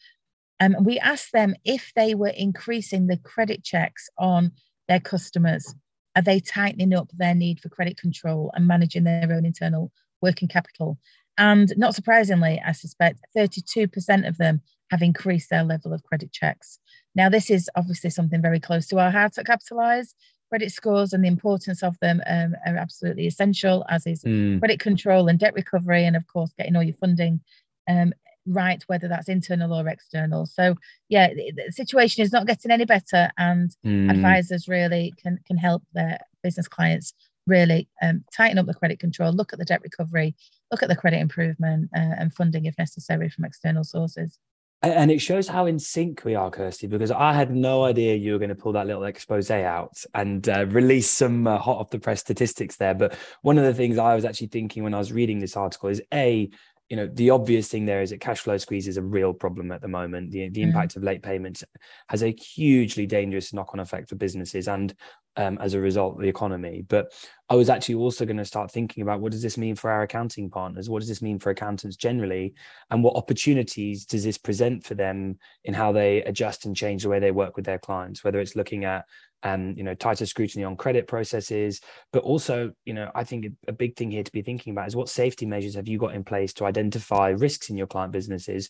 um, 0.59 0.75
we 0.81 0.99
asked 0.99 1.31
them 1.33 1.55
if 1.65 1.91
they 1.95 2.15
were 2.15 2.29
increasing 2.35 3.07
the 3.07 3.17
credit 3.17 3.63
checks 3.63 4.09
on 4.17 4.51
their 4.87 4.99
customers. 4.99 5.73
Are 6.15 6.21
they 6.21 6.39
tightening 6.39 6.93
up 6.93 7.09
their 7.13 7.35
need 7.35 7.59
for 7.59 7.69
credit 7.69 7.97
control 7.97 8.51
and 8.55 8.67
managing 8.67 9.03
their 9.03 9.31
own 9.31 9.45
internal 9.45 9.91
working 10.21 10.47
capital? 10.47 10.97
And 11.37 11.73
not 11.77 11.95
surprisingly, 11.95 12.61
I 12.65 12.71
suspect 12.71 13.19
32% 13.35 14.27
of 14.27 14.37
them 14.37 14.61
have 14.91 15.01
increased 15.01 15.49
their 15.49 15.63
level 15.63 15.93
of 15.93 16.03
credit 16.03 16.31
checks. 16.31 16.79
Now, 17.15 17.27
this 17.27 17.49
is 17.49 17.69
obviously 17.75 18.09
something 18.09 18.41
very 18.41 18.59
close 18.59 18.87
to 18.87 18.99
our 18.99 19.11
heart 19.11 19.37
at 19.37 19.45
Capitalise. 19.45 20.15
Credit 20.49 20.71
scores 20.71 21.11
and 21.11 21.23
the 21.23 21.27
importance 21.27 21.83
of 21.83 21.97
them 21.99 22.21
um, 22.27 22.55
are 22.65 22.77
absolutely 22.77 23.27
essential, 23.27 23.83
as 23.89 24.05
is 24.05 24.23
mm. 24.23 24.59
credit 24.59 24.79
control 24.79 25.27
and 25.27 25.39
debt 25.39 25.53
recovery, 25.53 26.05
and 26.05 26.15
of 26.15 26.27
course, 26.27 26.53
getting 26.57 26.75
all 26.75 26.83
your 26.83 26.95
funding 26.95 27.41
um, 27.89 28.13
right, 28.45 28.83
whether 28.87 29.07
that's 29.07 29.29
internal 29.29 29.73
or 29.73 29.87
external. 29.87 30.45
So 30.45 30.75
yeah, 31.09 31.33
the, 31.33 31.71
situation 31.71 32.23
is 32.23 32.31
not 32.31 32.47
getting 32.47 32.71
any 32.71 32.85
better, 32.85 33.31
and 33.37 33.75
mm. 33.85 34.09
advisors 34.09 34.67
really 34.67 35.13
can 35.21 35.39
can 35.45 35.57
help 35.57 35.83
their 35.93 36.19
business 36.43 36.67
clients 36.67 37.13
really 37.47 37.87
um, 38.01 38.23
tighten 38.35 38.57
up 38.57 38.65
the 38.65 38.73
credit 38.73 38.99
control, 38.99 39.31
look 39.31 39.53
at 39.53 39.59
the 39.59 39.65
debt 39.65 39.81
recovery, 39.83 40.35
look 40.71 40.81
at 40.81 40.89
the 40.89 40.95
credit 40.95 41.19
improvement, 41.19 41.89
uh, 41.95 42.15
and 42.17 42.33
funding 42.33 42.65
if 42.65 42.75
necessary 42.77 43.29
from 43.29 43.45
external 43.45 43.83
sources. 43.83 44.39
And 44.81 45.09
it 45.09 45.19
shows 45.19 45.47
how 45.47 45.65
in 45.65 45.79
sync 45.79 46.23
we 46.25 46.35
are, 46.35 46.51
Kirsty, 46.51 46.85
because 46.85 47.09
I 47.09 47.33
had 47.33 47.49
no 47.49 47.85
idea 47.85 48.15
you 48.15 48.33
were 48.33 48.37
going 48.37 48.49
to 48.49 48.55
pull 48.55 48.73
that 48.73 48.85
little 48.85 49.05
expose 49.05 49.49
out 49.49 49.97
and 50.13 50.47
uh, 50.47 50.67
release 50.67 51.09
some 51.09 51.47
uh, 51.47 51.57
hot 51.57 51.77
off 51.77 51.89
the 51.89 51.97
press 51.97 52.19
statistics 52.19 52.75
there. 52.75 52.93
But 52.93 53.17
one 53.41 53.57
of 53.57 53.63
the 53.63 53.73
things 53.73 53.97
I 53.97 54.13
was 54.13 54.25
actually 54.25 54.47
thinking 54.47 54.83
when 54.83 54.93
I 54.93 54.99
was 54.99 55.11
reading 55.11 55.39
this 55.39 55.57
article 55.57 55.89
is 55.89 56.03
A, 56.13 56.51
you 56.89 56.95
know 56.95 57.07
the 57.07 57.31
obvious 57.31 57.67
thing 57.67 57.85
there 57.85 58.01
is 58.01 58.11
that 58.11 58.19
cash 58.19 58.39
flow 58.39 58.57
squeeze 58.57 58.87
is 58.87 58.97
a 58.97 59.01
real 59.01 59.33
problem 59.33 59.71
at 59.71 59.81
the 59.81 59.87
moment. 59.87 60.31
The, 60.31 60.49
the 60.49 60.61
mm. 60.61 60.67
impact 60.67 60.95
of 60.95 61.03
late 61.03 61.23
payments 61.23 61.63
has 62.09 62.21
a 62.21 62.31
hugely 62.31 63.05
dangerous 63.07 63.53
knock-on 63.53 63.79
effect 63.79 64.09
for 64.09 64.15
businesses 64.15 64.67
and 64.67 64.93
um, 65.37 65.57
as 65.59 65.73
a 65.73 65.79
result 65.79 66.19
the 66.19 66.27
economy. 66.27 66.85
But 66.87 67.11
i 67.49 67.55
was 67.55 67.69
actually 67.69 67.95
also 67.95 68.25
going 68.25 68.37
to 68.37 68.45
start 68.45 68.71
thinking 68.71 69.03
about 69.03 69.19
what 69.19 69.31
does 69.31 69.41
this 69.41 69.57
mean 69.57 69.75
for 69.75 69.91
our 69.91 70.03
accounting 70.03 70.49
partners? 70.49 70.89
What 70.89 70.99
does 70.99 71.09
this 71.09 71.21
mean 71.21 71.39
for 71.39 71.49
accountants 71.49 71.95
generally? 71.95 72.53
And 72.89 73.03
what 73.03 73.15
opportunities 73.15 74.05
does 74.05 74.23
this 74.23 74.37
present 74.37 74.83
for 74.85 74.95
them 74.95 75.37
in 75.63 75.73
how 75.73 75.91
they 75.91 76.23
adjust 76.23 76.65
and 76.65 76.75
change 76.75 77.03
the 77.03 77.09
way 77.09 77.19
they 77.19 77.31
work 77.31 77.55
with 77.55 77.65
their 77.65 77.79
clients? 77.79 78.23
Whether 78.23 78.39
it's 78.39 78.55
looking 78.55 78.85
at 78.85 79.05
um, 79.45 79.73
you 79.77 79.83
know, 79.83 79.93
tighter 79.93 80.25
scrutiny 80.25 80.65
on 80.65 80.75
credit 80.75 81.07
processes, 81.07 81.79
but 82.11 82.23
also, 82.23 82.71
you 82.83 82.95
know, 82.95 83.11
I 83.13 83.23
think 83.23 83.45
a 83.67 83.71
big 83.71 83.95
thing 83.95 84.09
here 84.09 84.23
to 84.23 84.31
be 84.31 84.41
thinking 84.41 84.71
about 84.71 84.87
is 84.87 84.95
what 84.95 85.07
safety 85.07 85.45
measures 85.45 85.75
have 85.75 85.87
you 85.87 85.99
got 85.99 86.15
in 86.15 86.23
place 86.23 86.51
to 86.53 86.65
identify 86.65 87.29
risks 87.29 87.69
in 87.69 87.77
your 87.77 87.85
client 87.85 88.11
businesses 88.11 88.69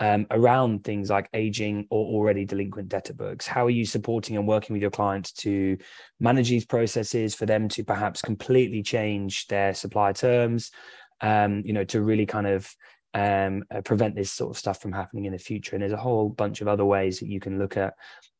um, 0.00 0.26
around 0.32 0.82
things 0.82 1.08
like 1.08 1.28
aging 1.34 1.86
or 1.90 2.04
already 2.04 2.44
delinquent 2.44 2.88
debtor 2.88 3.14
books? 3.14 3.46
How 3.46 3.64
are 3.64 3.70
you 3.70 3.86
supporting 3.86 4.36
and 4.36 4.48
working 4.48 4.74
with 4.74 4.82
your 4.82 4.90
clients 4.90 5.32
to 5.34 5.78
manage 6.18 6.50
these 6.50 6.66
processes 6.66 7.36
for 7.36 7.46
them 7.46 7.68
to 7.68 7.84
perhaps 7.84 8.20
completely 8.20 8.82
change 8.82 9.46
their 9.46 9.72
supply 9.72 10.12
terms? 10.12 10.72
Um, 11.20 11.62
you 11.64 11.72
know, 11.72 11.84
to 11.84 12.02
really 12.02 12.26
kind 12.26 12.46
of 12.48 12.72
um, 13.14 13.64
uh, 13.74 13.80
prevent 13.80 14.14
this 14.14 14.30
sort 14.30 14.50
of 14.50 14.58
stuff 14.58 14.80
from 14.80 14.92
happening 14.92 15.24
in 15.24 15.32
the 15.32 15.38
future. 15.38 15.74
And 15.74 15.82
there's 15.82 15.92
a 15.92 15.96
whole 15.96 16.28
bunch 16.28 16.60
of 16.60 16.68
other 16.68 16.84
ways 16.84 17.20
that 17.20 17.28
you 17.28 17.40
can 17.40 17.58
look 17.58 17.76
at 17.76 17.94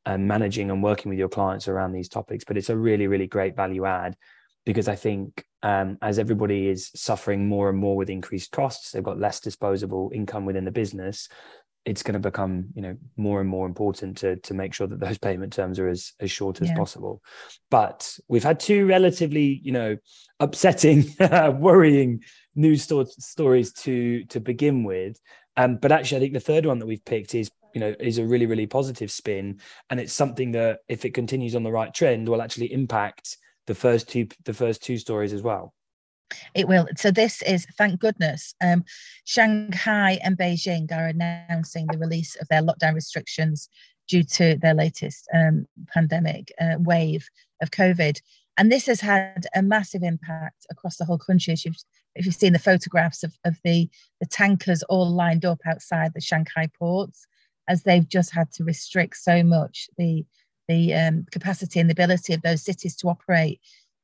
um, 0.07 0.27
managing 0.27 0.71
and 0.71 0.83
working 0.83 1.11
with 1.11 1.19
your 1.19 1.29
clients 1.29 1.69
around 1.69 1.93
these 1.93 2.09
topics. 2.09 2.45
But 2.45 2.57
it's 2.57 2.71
a 2.71 2.77
really, 2.77 3.07
really 3.07 3.27
great 3.27 3.57
value 3.57 3.85
add 3.85 4.17
because 4.65 4.89
I 4.89 4.97
think 4.97 5.45
um, 5.63 5.99
as 6.03 6.19
everybody 6.19 6.69
is 6.69 6.91
suffering 6.95 7.49
more 7.49 7.71
and 7.71 7.79
more 7.79 7.97
with 7.97 8.11
increased 8.11 8.53
costs, 8.53 8.93
they've 8.93 9.03
got 9.03 9.19
less 9.19 9.41
disposable 9.41 10.11
income 10.15 10.45
within 10.45 10.65
the 10.65 10.71
business. 10.71 11.29
It's 11.89 12.03
going 12.03 12.15
to 12.15 12.21
become, 12.21 12.67
you 12.75 12.83
know, 12.83 12.97
more 13.17 13.41
and 13.41 13.49
more 13.49 13.67
important 13.67 14.19
to 14.19 14.37
to 14.37 14.55
make 14.55 14.75
sure 14.75 14.87
that 14.87 15.01
those 15.01 15.19
payment 15.29 15.53
terms 15.53 15.79
are 15.79 15.89
as 15.89 16.13
as 16.21 16.31
short 16.31 16.61
as 16.61 16.69
yeah. 16.69 16.77
possible. 16.77 17.23
But 17.71 18.19
we've 18.29 18.45
had 18.45 18.61
two 18.61 18.87
relatively, 18.87 19.61
you 19.63 19.73
know, 19.73 19.97
upsetting, 20.39 21.05
worrying 21.21 22.23
news 22.55 22.83
sto- 22.83 23.05
stories 23.05 23.73
to 23.85 24.25
to 24.27 24.41
begin 24.41 24.85
with. 24.85 25.19
Um, 25.57 25.77
but 25.77 25.93
actually, 25.93 26.19
I 26.19 26.21
think 26.21 26.35
the 26.35 26.41
third 26.41 26.67
one 26.67 26.79
that 26.79 26.87
we've 26.87 27.05
picked 27.05 27.35
is 27.35 27.51
you 27.75 27.81
know 27.81 27.95
is 27.99 28.19
a 28.19 28.25
really 28.25 28.47
really 28.47 28.67
positive 28.67 29.11
spin, 29.11 29.61
and 29.91 29.99
it's 29.99 30.13
something 30.13 30.53
that 30.53 30.81
if 30.89 31.05
it 31.05 31.15
continues 31.15 31.55
on 31.55 31.63
the 31.63 31.73
right 31.73 31.93
trend, 31.93 32.29
will 32.29 32.43
actually 32.43 32.73
impact 32.73 33.39
the 33.67 33.75
first 33.75 34.09
two 34.09 34.29
the 34.45 34.55
first 34.55 34.83
two 34.83 34.99
stories 34.99 35.33
as 35.33 35.43
well. 35.43 35.75
It 36.55 36.69
will. 36.69 36.87
So 36.97 37.11
this 37.11 37.43
is 37.43 37.67
thank 37.77 38.01
goodness. 38.01 38.55
Um, 38.61 38.85
Shanghai 39.25 40.19
and 40.23 40.37
Beijing 40.37 40.91
are 40.93 41.07
announcing 41.07 41.87
the 41.87 41.99
release 41.99 42.37
of 42.37 42.49
their 42.49 42.63
lockdown 42.63 42.95
restrictions 42.95 43.69
due 44.09 44.23
to 44.25 44.57
their 44.57 44.75
latest 44.75 45.29
um, 45.35 45.67
pandemic 45.93 46.53
uh, 46.61 46.77
wave 46.79 47.29
of 47.63 47.71
COVID. 47.71 48.21
And 48.57 48.73
this 48.73 48.87
has 48.87 49.01
had 49.01 49.47
a 49.55 49.63
massive 49.63 50.03
impact 50.03 50.67
across 50.71 50.97
the 50.97 51.05
whole 51.05 51.19
country. 51.19 51.53
As 51.53 51.65
you've 51.65 51.77
if 52.15 52.27
you've 52.27 52.35
seen 52.35 52.53
the 52.53 52.59
photographs 52.59 53.23
of, 53.23 53.33
of 53.45 53.57
the, 53.63 53.89
the 54.21 54.27
tankers 54.27 54.83
all 54.85 55.09
lined 55.09 55.45
up 55.45 55.61
outside 55.65 56.13
the 56.15 56.21
Shanghai 56.21 56.69
ports, 56.79 57.27
as 57.69 57.85
they've 57.85 58.09
just 58.09 58.35
had 58.35 58.51
to 58.53 58.65
restrict 58.65 59.17
so 59.17 59.45
much 59.45 59.89
the, 59.99 60.25
the 60.67 60.93
um, 60.95 61.27
capacity 61.31 61.79
and 61.79 61.89
the 61.89 61.93
ability 61.93 62.35
of 62.35 62.43
those 62.43 62.65
cities 62.65 62.97
to 62.97 63.09
operate. 63.09 63.61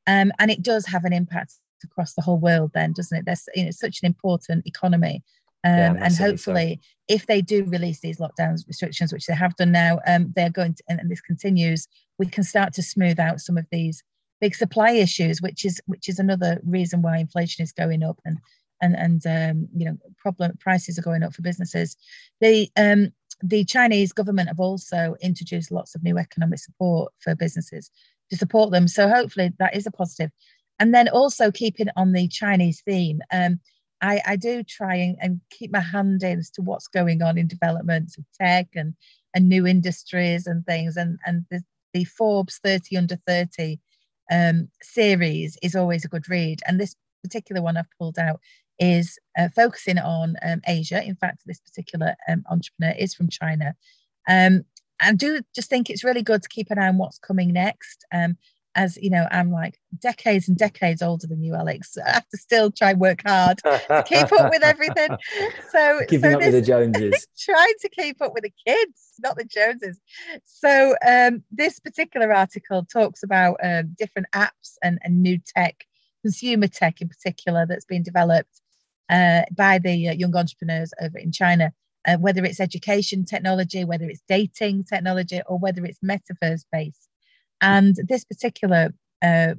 Um, 0.07 0.31
and 0.39 0.51
it 0.51 0.63
does 0.63 0.87
have 0.87 1.05
an 1.05 1.13
impact 1.13 1.55
across 1.85 2.15
the 2.15 2.23
whole 2.23 2.39
world 2.39 2.73
then, 2.75 2.93
doesn't 2.93 3.17
it? 3.17 3.25
There's 3.25 3.49
you 3.55 3.65
know, 3.65 3.71
such 3.71 4.01
an 4.03 4.07
important 4.07 4.67
economy. 4.67 5.23
Um, 5.65 5.73
yeah, 5.73 5.95
and 5.99 6.17
hopefully, 6.17 6.81
so. 6.83 7.15
if 7.15 7.27
they 7.27 7.41
do 7.41 7.65
release 7.65 8.01
these 8.01 8.19
lockdowns 8.19 8.67
restrictions, 8.67 9.13
which 9.13 9.27
they 9.27 9.35
have 9.35 9.57
done 9.57 9.73
now, 9.73 10.01
um, 10.07 10.33
they're 10.37 10.51
going 10.51 10.75
to, 10.75 10.83
and, 10.89 11.01
and 11.01 11.11
this 11.11 11.23
continues, 11.23 11.89
we 12.19 12.27
can 12.27 12.45
start 12.45 12.75
to 12.75 12.83
smooth 12.83 13.19
out 13.19 13.41
some 13.41 13.57
of 13.57 13.67
these 13.73 14.03
big 14.41 14.55
supply 14.55 14.91
issues, 14.91 15.41
which 15.41 15.65
is 15.65 15.81
which 15.87 16.09
is 16.09 16.19
another 16.19 16.61
reason 16.65 17.01
why 17.01 17.17
inflation 17.17 17.63
is 17.63 17.73
going 17.73 18.03
up 18.03 18.21
and 18.27 18.39
and 18.83 18.95
and 18.95 19.27
um, 19.27 19.69
you 19.75 19.87
know 19.87 19.97
problem 20.19 20.53
prices 20.61 20.99
are 20.99 21.03
going 21.03 21.23
up 21.23 21.35
for 21.35 21.43
businesses. 21.43 21.97
The 22.41 22.69
um, 22.77 23.13
the 23.43 23.65
Chinese 23.65 24.13
government 24.13 24.49
have 24.49 24.61
also 24.61 25.17
introduced 25.23 25.73
lots 25.73 25.95
of 25.95 26.03
new 26.03 26.19
economic 26.19 26.59
support 26.59 27.13
for 27.21 27.35
businesses 27.35 27.91
to 28.31 28.37
support 28.37 28.71
them. 28.71 28.89
So 28.89 29.09
hopefully 29.09 29.53
that 29.59 29.77
is 29.77 29.87
a 29.87 29.91
positive. 29.91 30.31
And 30.79 30.95
then 30.95 31.09
also 31.09 31.51
keeping 31.51 31.89
on 31.97 32.13
the 32.13 32.29
Chinese 32.29 32.83
theme, 32.83 33.21
um, 33.33 33.61
I, 34.01 34.21
I 34.27 34.37
do 34.37 34.63
try 34.63 34.97
and, 34.97 35.17
and 35.21 35.41
keep 35.51 35.73
my 35.73 35.81
hand 35.81 36.23
in 36.23 36.39
as 36.39 36.51
to 36.51 36.63
what's 36.63 36.89
going 36.89 37.23
on 37.23 37.39
in 37.39 37.47
developments 37.47 38.19
of 38.19 38.25
tech 38.39 38.69
and 38.75 38.95
and 39.35 39.49
new 39.49 39.67
industries 39.67 40.47
and 40.47 40.65
things. 40.67 40.97
And 40.97 41.19
and 41.27 41.45
the, 41.51 41.63
the 41.93 42.05
Forbes 42.05 42.61
30 42.63 42.97
under 42.97 43.17
30 43.27 43.79
um, 44.31 44.69
series 44.83 45.57
is 45.63 45.75
always 45.75 46.05
a 46.05 46.09
good 46.09 46.29
read. 46.29 46.61
And 46.67 46.81
this 46.81 46.97
particular 47.23 47.63
one 47.63 47.77
I've 47.77 47.91
pulled 47.99 48.19
out 48.19 48.41
is 48.79 49.19
uh, 49.39 49.49
focusing 49.55 49.99
on 49.99 50.37
um, 50.43 50.61
Asia. 50.67 51.03
In 51.03 51.17
fact, 51.17 51.43
this 51.47 51.61
particular 51.61 52.15
um, 52.29 52.45
entrepreneur 52.51 52.95
is 52.99 53.15
from 53.15 53.29
China. 53.29 53.75
Um, 54.29 54.65
I 55.01 55.13
do 55.13 55.41
just 55.55 55.69
think 55.69 55.91
it's 55.91 56.05
really 56.05 56.23
good 56.23 56.43
to 56.43 56.49
keep 56.49 56.71
an 56.71 56.79
eye 56.79 56.89
on 56.89 56.99
what's 56.99 57.19
coming 57.19 57.53
next. 57.53 58.05
Um, 58.13 58.37
as 58.75 58.97
you 59.01 59.11
know, 59.11 59.27
I'm 59.31 59.51
like 59.51 59.79
decades 59.99 60.49
and 60.49 60.57
decades 60.57 61.03
older 61.03 61.27
than 61.27 61.43
you, 61.43 61.55
Alex. 61.55 61.97
I 62.07 62.13
have 62.13 62.29
to 62.29 62.37
still 62.37 62.71
try 62.71 62.91
and 62.91 63.01
work 63.01 63.23
hard 63.27 63.59
to 63.59 64.05
keep 64.07 64.33
up 64.33 64.51
with 64.51 64.63
everything. 64.63 65.11
So 65.71 66.01
keeping 66.09 66.31
so 66.31 66.37
up 66.37 66.41
this, 66.41 66.53
with 66.53 66.65
the 66.65 66.67
Joneses, 66.67 67.27
trying 67.39 67.75
to 67.81 67.89
keep 67.89 68.23
up 68.23 68.33
with 68.33 68.45
the 68.45 68.53
kids, 68.65 69.15
not 69.21 69.37
the 69.37 69.45
Joneses. 69.45 70.01
So 70.45 70.95
um, 71.07 71.43
this 71.51 71.81
particular 71.81 72.33
article 72.33 72.85
talks 72.85 73.25
about 73.25 73.57
um, 73.63 73.95
different 73.99 74.29
apps 74.33 74.77
and, 74.83 74.99
and 75.03 75.21
new 75.21 75.41
tech, 75.57 75.85
consumer 76.23 76.69
tech 76.69 77.01
in 77.01 77.09
particular, 77.09 77.67
that's 77.67 77.85
been 77.85 78.05
developed 78.05 78.61
uh, 79.11 79.43
by 79.57 79.79
the 79.79 80.11
uh, 80.11 80.13
young 80.13 80.37
entrepreneurs 80.37 80.93
over 81.03 81.19
in 81.19 81.33
China. 81.33 81.73
Uh, 82.07 82.19
whether 82.19 82.45
it's 82.45 82.61
education 82.61 83.25
technology, 83.25 83.83
whether 83.85 84.05
it's 84.05 84.23
dating 84.29 84.85
technology, 84.85 85.41
or 85.47 85.59
whether 85.59 85.85
it's 85.85 85.99
metaverse 86.01 86.65
based. 86.71 87.09
And 87.65 87.97
this 88.09 88.25
particular 88.25 88.93
uh, 89.23 89.55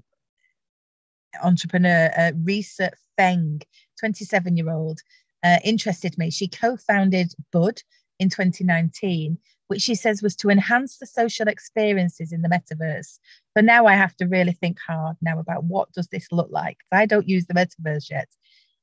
entrepreneur, 1.43 2.11
uh, 2.15 2.31
Risa 2.33 2.91
Feng, 3.17 3.61
27 3.99 4.57
year 4.57 4.69
old, 4.69 4.99
uh, 5.43 5.57
interested 5.63 6.15
me. 6.17 6.29
She 6.29 6.47
co 6.47 6.77
founded 6.77 7.33
Bud 7.51 7.81
in 8.19 8.29
2019, 8.29 9.39
which 9.69 9.81
she 9.81 9.95
says 9.95 10.21
was 10.21 10.35
to 10.37 10.51
enhance 10.51 10.97
the 10.97 11.07
social 11.07 11.47
experiences 11.47 12.31
in 12.31 12.43
the 12.43 12.49
metaverse. 12.49 13.17
But 13.55 13.65
now 13.65 13.87
I 13.87 13.93
have 13.93 14.15
to 14.17 14.25
really 14.25 14.53
think 14.53 14.77
hard 14.79 15.17
now 15.21 15.39
about 15.39 15.63
what 15.63 15.91
does 15.93 16.07
this 16.09 16.27
look 16.31 16.49
like? 16.51 16.77
I 16.91 17.07
don't 17.07 17.27
use 17.27 17.47
the 17.47 17.55
metaverse 17.55 18.11
yet. 18.11 18.29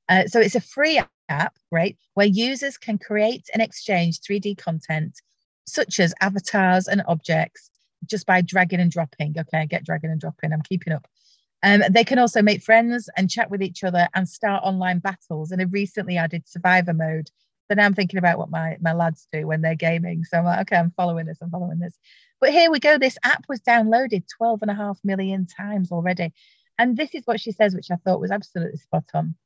Uh, 0.08 0.26
so 0.26 0.40
it's 0.40 0.56
a 0.56 0.60
free 0.60 1.00
app, 1.28 1.56
right, 1.70 1.96
where 2.14 2.26
users 2.26 2.76
can 2.76 2.98
create 2.98 3.48
and 3.54 3.62
exchange 3.62 4.18
3D 4.20 4.58
content 4.58 5.20
such 5.64 6.00
as 6.00 6.12
avatars 6.20 6.88
and 6.88 7.04
objects 7.06 7.70
just 8.06 8.26
by 8.26 8.40
dragging 8.40 8.80
and 8.80 8.90
dropping. 8.90 9.34
Okay, 9.38 9.58
I 9.58 9.66
get 9.66 9.84
dragging 9.84 10.10
and 10.10 10.20
dropping. 10.20 10.52
I'm 10.52 10.62
keeping 10.62 10.92
up. 10.92 11.06
Um, 11.62 11.82
they 11.90 12.04
can 12.04 12.18
also 12.18 12.42
make 12.42 12.62
friends 12.62 13.08
and 13.16 13.30
chat 13.30 13.50
with 13.50 13.62
each 13.62 13.84
other 13.84 14.08
and 14.14 14.28
start 14.28 14.64
online 14.64 14.98
battles. 14.98 15.50
And 15.50 15.60
have 15.60 15.72
recently 15.72 16.16
added 16.16 16.48
survivor 16.48 16.92
mode. 16.94 17.30
So 17.70 17.76
now 17.76 17.86
I'm 17.86 17.94
thinking 17.94 18.18
about 18.18 18.38
what 18.38 18.50
my, 18.50 18.76
my 18.80 18.92
lads 18.92 19.26
do 19.32 19.46
when 19.46 19.62
they're 19.62 19.74
gaming. 19.74 20.24
So 20.24 20.38
I'm 20.38 20.44
like, 20.44 20.60
okay, 20.62 20.76
I'm 20.76 20.92
following 20.96 21.26
this, 21.26 21.38
I'm 21.40 21.50
following 21.50 21.78
this. 21.78 21.96
But 22.40 22.50
here 22.50 22.70
we 22.70 22.80
go. 22.80 22.98
This 22.98 23.16
app 23.22 23.44
was 23.48 23.60
downloaded 23.60 24.24
12 24.36 24.62
and 24.62 24.70
a 24.70 24.74
half 24.74 24.98
million 25.04 25.46
times 25.46 25.92
already. 25.92 26.32
And 26.78 26.96
this 26.96 27.14
is 27.14 27.22
what 27.24 27.40
she 27.40 27.52
says, 27.52 27.74
which 27.74 27.90
I 27.90 27.96
thought 27.96 28.20
was 28.20 28.32
absolutely 28.32 28.78
spot 28.78 29.04
on. 29.14 29.36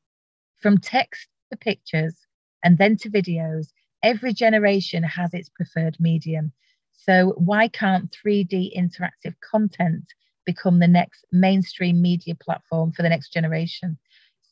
From 0.61 0.79
text 0.79 1.29
to 1.51 1.59
pictures 1.59 2.17
and 2.65 2.79
then 2.79 2.97
to 2.97 3.11
videos, 3.11 3.69
every 4.03 4.33
generation 4.33 5.03
has 5.03 5.35
its 5.35 5.51
preferred 5.51 5.99
medium. 6.01 6.53
So, 6.97 7.35
why 7.37 7.69
can't 7.69 8.11
3D 8.11 8.76
interactive 8.76 9.35
content 9.41 10.05
become 10.45 10.79
the 10.79 10.88
next 10.88 11.25
mainstream 11.33 12.00
media 12.00 12.35
platform 12.35 12.93
for 12.93 13.03
the 13.03 13.09
next 13.09 13.33
generation? 13.33 13.99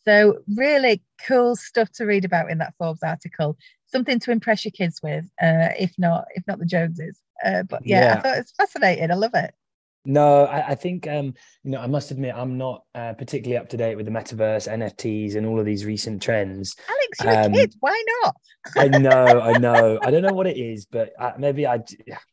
So, 0.04 0.38
really 0.56 1.02
cool 1.26 1.56
stuff 1.56 1.90
to 1.92 2.04
read 2.04 2.24
about 2.24 2.50
in 2.50 2.58
that 2.58 2.74
Forbes 2.78 3.02
article. 3.02 3.56
Something 3.86 4.18
to 4.20 4.30
impress 4.30 4.64
your 4.64 4.72
kids 4.72 5.00
with, 5.02 5.24
uh, 5.40 5.70
if 5.78 5.92
not, 5.98 6.26
if 6.34 6.44
not 6.46 6.58
the 6.58 6.66
Joneses. 6.66 7.20
Uh, 7.44 7.62
but 7.64 7.82
yeah, 7.84 8.00
yeah, 8.00 8.14
I 8.14 8.20
thought 8.20 8.38
it's 8.38 8.52
fascinating. 8.52 9.10
I 9.10 9.14
love 9.14 9.34
it. 9.34 9.54
No, 10.06 10.44
I, 10.44 10.68
I, 10.68 10.74
think 10.74 11.08
um, 11.08 11.34
you 11.62 11.70
know 11.70 11.80
I 11.80 11.86
must 11.86 12.10
admit 12.10 12.34
I'm 12.36 12.58
not 12.58 12.84
uh, 12.94 13.14
particularly 13.14 13.56
up 13.56 13.70
to 13.70 13.76
date 13.78 13.96
with 13.96 14.04
the 14.04 14.12
metaverse, 14.12 14.68
NFTs, 14.68 15.34
and 15.34 15.46
all 15.46 15.58
of 15.58 15.64
these 15.64 15.86
recent 15.86 16.20
trends. 16.20 16.76
Alex, 16.88 17.24
you're 17.24 17.44
um, 17.44 17.54
a 17.54 17.56
kid. 17.56 17.74
Why 17.80 18.04
not? 18.22 18.36
I 18.76 18.88
know, 18.88 19.40
I 19.40 19.58
know. 19.58 19.98
I 20.02 20.10
don't 20.10 20.22
know 20.22 20.34
what 20.34 20.46
it 20.46 20.58
is, 20.58 20.84
but 20.84 21.12
I, 21.18 21.32
maybe 21.38 21.66
I, 21.66 21.82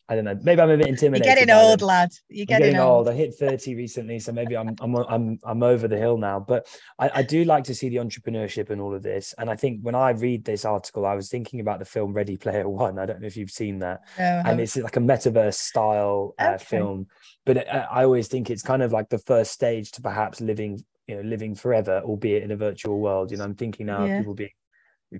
I 0.09 0.15
don't 0.15 0.25
know. 0.25 0.37
Maybe 0.43 0.59
I'm 0.59 0.69
a 0.69 0.77
bit 0.77 0.87
intimidated. 0.87 1.25
You're 1.25 1.35
getting 1.35 1.53
old, 1.53 1.81
lad. 1.81 2.09
You're 2.27 2.45
getting, 2.45 2.67
getting 2.67 2.81
old. 2.81 3.07
old. 3.07 3.15
I 3.15 3.17
hit 3.17 3.35
30 3.35 3.75
recently, 3.75 4.19
so 4.19 4.33
maybe 4.33 4.57
I'm 4.57 4.75
I'm 4.81 4.95
I'm 4.95 5.39
I'm 5.45 5.63
over 5.63 5.87
the 5.87 5.97
hill 5.97 6.17
now. 6.17 6.41
But 6.41 6.67
I, 6.99 7.09
I 7.15 7.21
do 7.23 7.45
like 7.45 7.63
to 7.65 7.75
see 7.75 7.87
the 7.87 7.97
entrepreneurship 7.97 8.69
and 8.69 8.81
all 8.81 8.93
of 8.93 9.01
this. 9.01 9.33
And 9.37 9.49
I 9.49 9.55
think 9.55 9.79
when 9.81 9.95
I 9.95 10.09
read 10.09 10.43
this 10.43 10.65
article, 10.65 11.05
I 11.05 11.15
was 11.15 11.29
thinking 11.29 11.61
about 11.61 11.79
the 11.79 11.85
film 11.85 12.11
Ready 12.11 12.35
Player 12.35 12.67
One. 12.67 12.99
I 12.99 13.05
don't 13.05 13.21
know 13.21 13.27
if 13.27 13.37
you've 13.37 13.49
seen 13.49 13.79
that, 13.79 14.01
no, 14.19 14.41
and 14.45 14.59
it's 14.59 14.75
like 14.75 14.97
a 14.97 15.01
metaverse 15.01 15.55
style 15.55 16.35
uh, 16.37 16.55
okay. 16.55 16.63
film 16.63 17.07
but 17.45 17.67
I 17.67 18.03
always 18.03 18.27
think 18.27 18.49
it's 18.49 18.61
kind 18.61 18.83
of 18.83 18.91
like 18.91 19.09
the 19.09 19.17
first 19.17 19.51
stage 19.51 19.91
to 19.91 20.01
perhaps 20.01 20.41
living, 20.41 20.83
you 21.07 21.15
know, 21.15 21.21
living 21.21 21.55
forever, 21.55 22.01
albeit 22.03 22.43
in 22.43 22.51
a 22.51 22.55
virtual 22.55 22.99
world. 22.99 23.31
You 23.31 23.37
know, 23.37 23.43
I'm 23.43 23.55
thinking 23.55 23.87
now 23.87 24.05
yeah. 24.05 24.19
people 24.19 24.35
being 24.35 24.51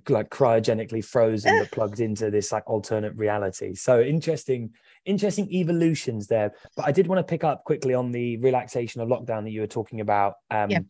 like 0.08 0.30
cryogenically 0.30 1.04
frozen 1.04 1.58
but 1.58 1.70
plugged 1.70 2.00
into 2.00 2.30
this 2.30 2.52
like 2.52 2.68
alternate 2.68 3.14
reality. 3.16 3.74
So 3.74 4.00
interesting, 4.00 4.70
interesting 5.04 5.50
evolutions 5.52 6.28
there. 6.28 6.52
But 6.76 6.86
I 6.86 6.92
did 6.92 7.06
want 7.06 7.18
to 7.18 7.30
pick 7.30 7.44
up 7.44 7.64
quickly 7.64 7.92
on 7.92 8.10
the 8.12 8.38
relaxation 8.38 9.00
of 9.00 9.08
lockdown 9.08 9.44
that 9.44 9.50
you 9.50 9.60
were 9.60 9.66
talking 9.66 10.00
about 10.00 10.34
um, 10.50 10.70
yeah. 10.70 10.80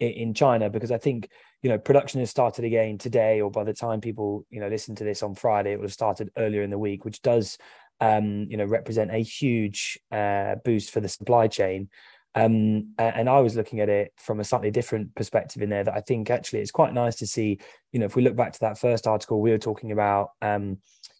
in 0.00 0.34
China 0.34 0.70
because 0.70 0.90
I 0.90 0.98
think 0.98 1.28
you 1.62 1.70
know 1.70 1.78
production 1.78 2.20
has 2.20 2.30
started 2.30 2.64
again 2.64 2.98
today, 2.98 3.40
or 3.40 3.50
by 3.50 3.64
the 3.64 3.74
time 3.74 4.00
people 4.00 4.44
you 4.50 4.60
know 4.60 4.68
listen 4.68 4.94
to 4.96 5.04
this 5.04 5.22
on 5.22 5.34
Friday, 5.34 5.72
it 5.72 5.76
would 5.76 5.86
have 5.86 5.92
started 5.92 6.30
earlier 6.36 6.62
in 6.62 6.70
the 6.70 6.78
week, 6.78 7.04
which 7.04 7.22
does 7.22 7.58
um, 8.00 8.46
you 8.48 8.56
know, 8.56 8.64
represent 8.64 9.10
a 9.10 9.18
huge 9.18 9.98
uh, 10.12 10.56
boost 10.64 10.90
for 10.90 11.00
the 11.00 11.08
supply 11.08 11.48
chain. 11.48 11.88
Um, 12.34 12.94
and 12.98 13.28
I 13.28 13.40
was 13.40 13.56
looking 13.56 13.80
at 13.80 13.88
it 13.88 14.12
from 14.16 14.38
a 14.38 14.44
slightly 14.44 14.70
different 14.70 15.14
perspective 15.14 15.62
in 15.62 15.70
there 15.70 15.82
that 15.82 15.94
I 15.94 16.00
think 16.00 16.30
actually 16.30 16.60
it's 16.60 16.70
quite 16.70 16.94
nice 16.94 17.16
to 17.16 17.26
see, 17.26 17.58
you 17.90 17.98
know, 17.98 18.06
if 18.06 18.14
we 18.14 18.22
look 18.22 18.36
back 18.36 18.52
to 18.52 18.60
that 18.60 18.78
first 18.78 19.06
article, 19.06 19.40
we 19.40 19.50
were 19.50 19.58
talking 19.58 19.90
about, 19.90 20.30
um, 20.40 20.78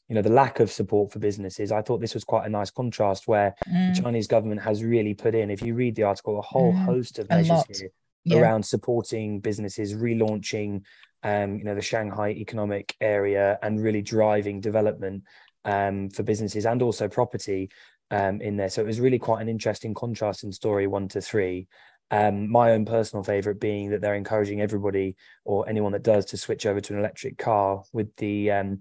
you 0.08 0.14
know, 0.14 0.23
the 0.23 0.30
lack 0.30 0.61
of 0.61 0.70
support 0.70 1.11
for 1.11 1.18
businesses. 1.18 1.73
I 1.73 1.82
thought 1.82 2.00
this 2.00 2.14
was 2.14 2.25
quite 2.25 2.47
a 2.47 2.50
nice 2.50 2.70
contrast 2.70 3.26
where 3.26 3.54
mm. 3.68 3.94
the 3.94 4.00
Chinese 4.00 4.28
government 4.28 4.62
has 4.62 4.85
really 4.85 5.14
put 5.14 5.35
in, 5.35 5.50
if 5.50 5.61
you 5.61 5.75
read 5.75 5.97
the 5.97 6.04
article, 6.04 6.38
a 6.38 6.42
whole 6.42 6.73
mm. 6.73 6.85
host 6.85 7.18
of 7.18 7.28
measures 7.28 7.64
here 7.66 7.90
yeah. 8.25 8.38
around 8.38 8.64
supporting 8.64 9.40
businesses, 9.40 9.94
relaunching, 9.94 10.82
um, 11.23 11.58
you 11.58 11.64
know, 11.64 11.75
the 11.75 11.82
Shanghai 11.82 12.30
economic 12.30 12.94
area 13.00 13.58
and 13.62 13.82
really 13.82 14.02
driving 14.02 14.61
development 14.61 15.25
um, 15.64 16.10
for 16.10 16.22
businesses 16.22 16.66
and 16.66 16.82
also 16.82 17.08
property 17.08 17.70
um, 18.10 18.40
in 18.40 18.56
there. 18.56 18.68
So 18.68 18.82
it 18.82 18.86
was 18.86 19.00
really 19.00 19.18
quite 19.18 19.42
an 19.42 19.48
interesting 19.48 19.94
contrast 19.94 20.44
in 20.44 20.52
story 20.52 20.86
one 20.86 21.08
to 21.08 21.20
three. 21.20 21.66
Um, 22.10 22.50
my 22.50 22.70
own 22.70 22.86
personal 22.86 23.22
favorite 23.22 23.60
being 23.60 23.90
that 23.90 24.00
they're 24.00 24.14
encouraging 24.14 24.62
everybody 24.62 25.16
or 25.44 25.68
anyone 25.68 25.92
that 25.92 26.02
does 26.02 26.24
to 26.26 26.38
switch 26.38 26.64
over 26.64 26.80
to 26.80 26.92
an 26.94 27.00
electric 27.00 27.36
car 27.36 27.82
with 27.92 28.14
the 28.16 28.50
um, 28.50 28.80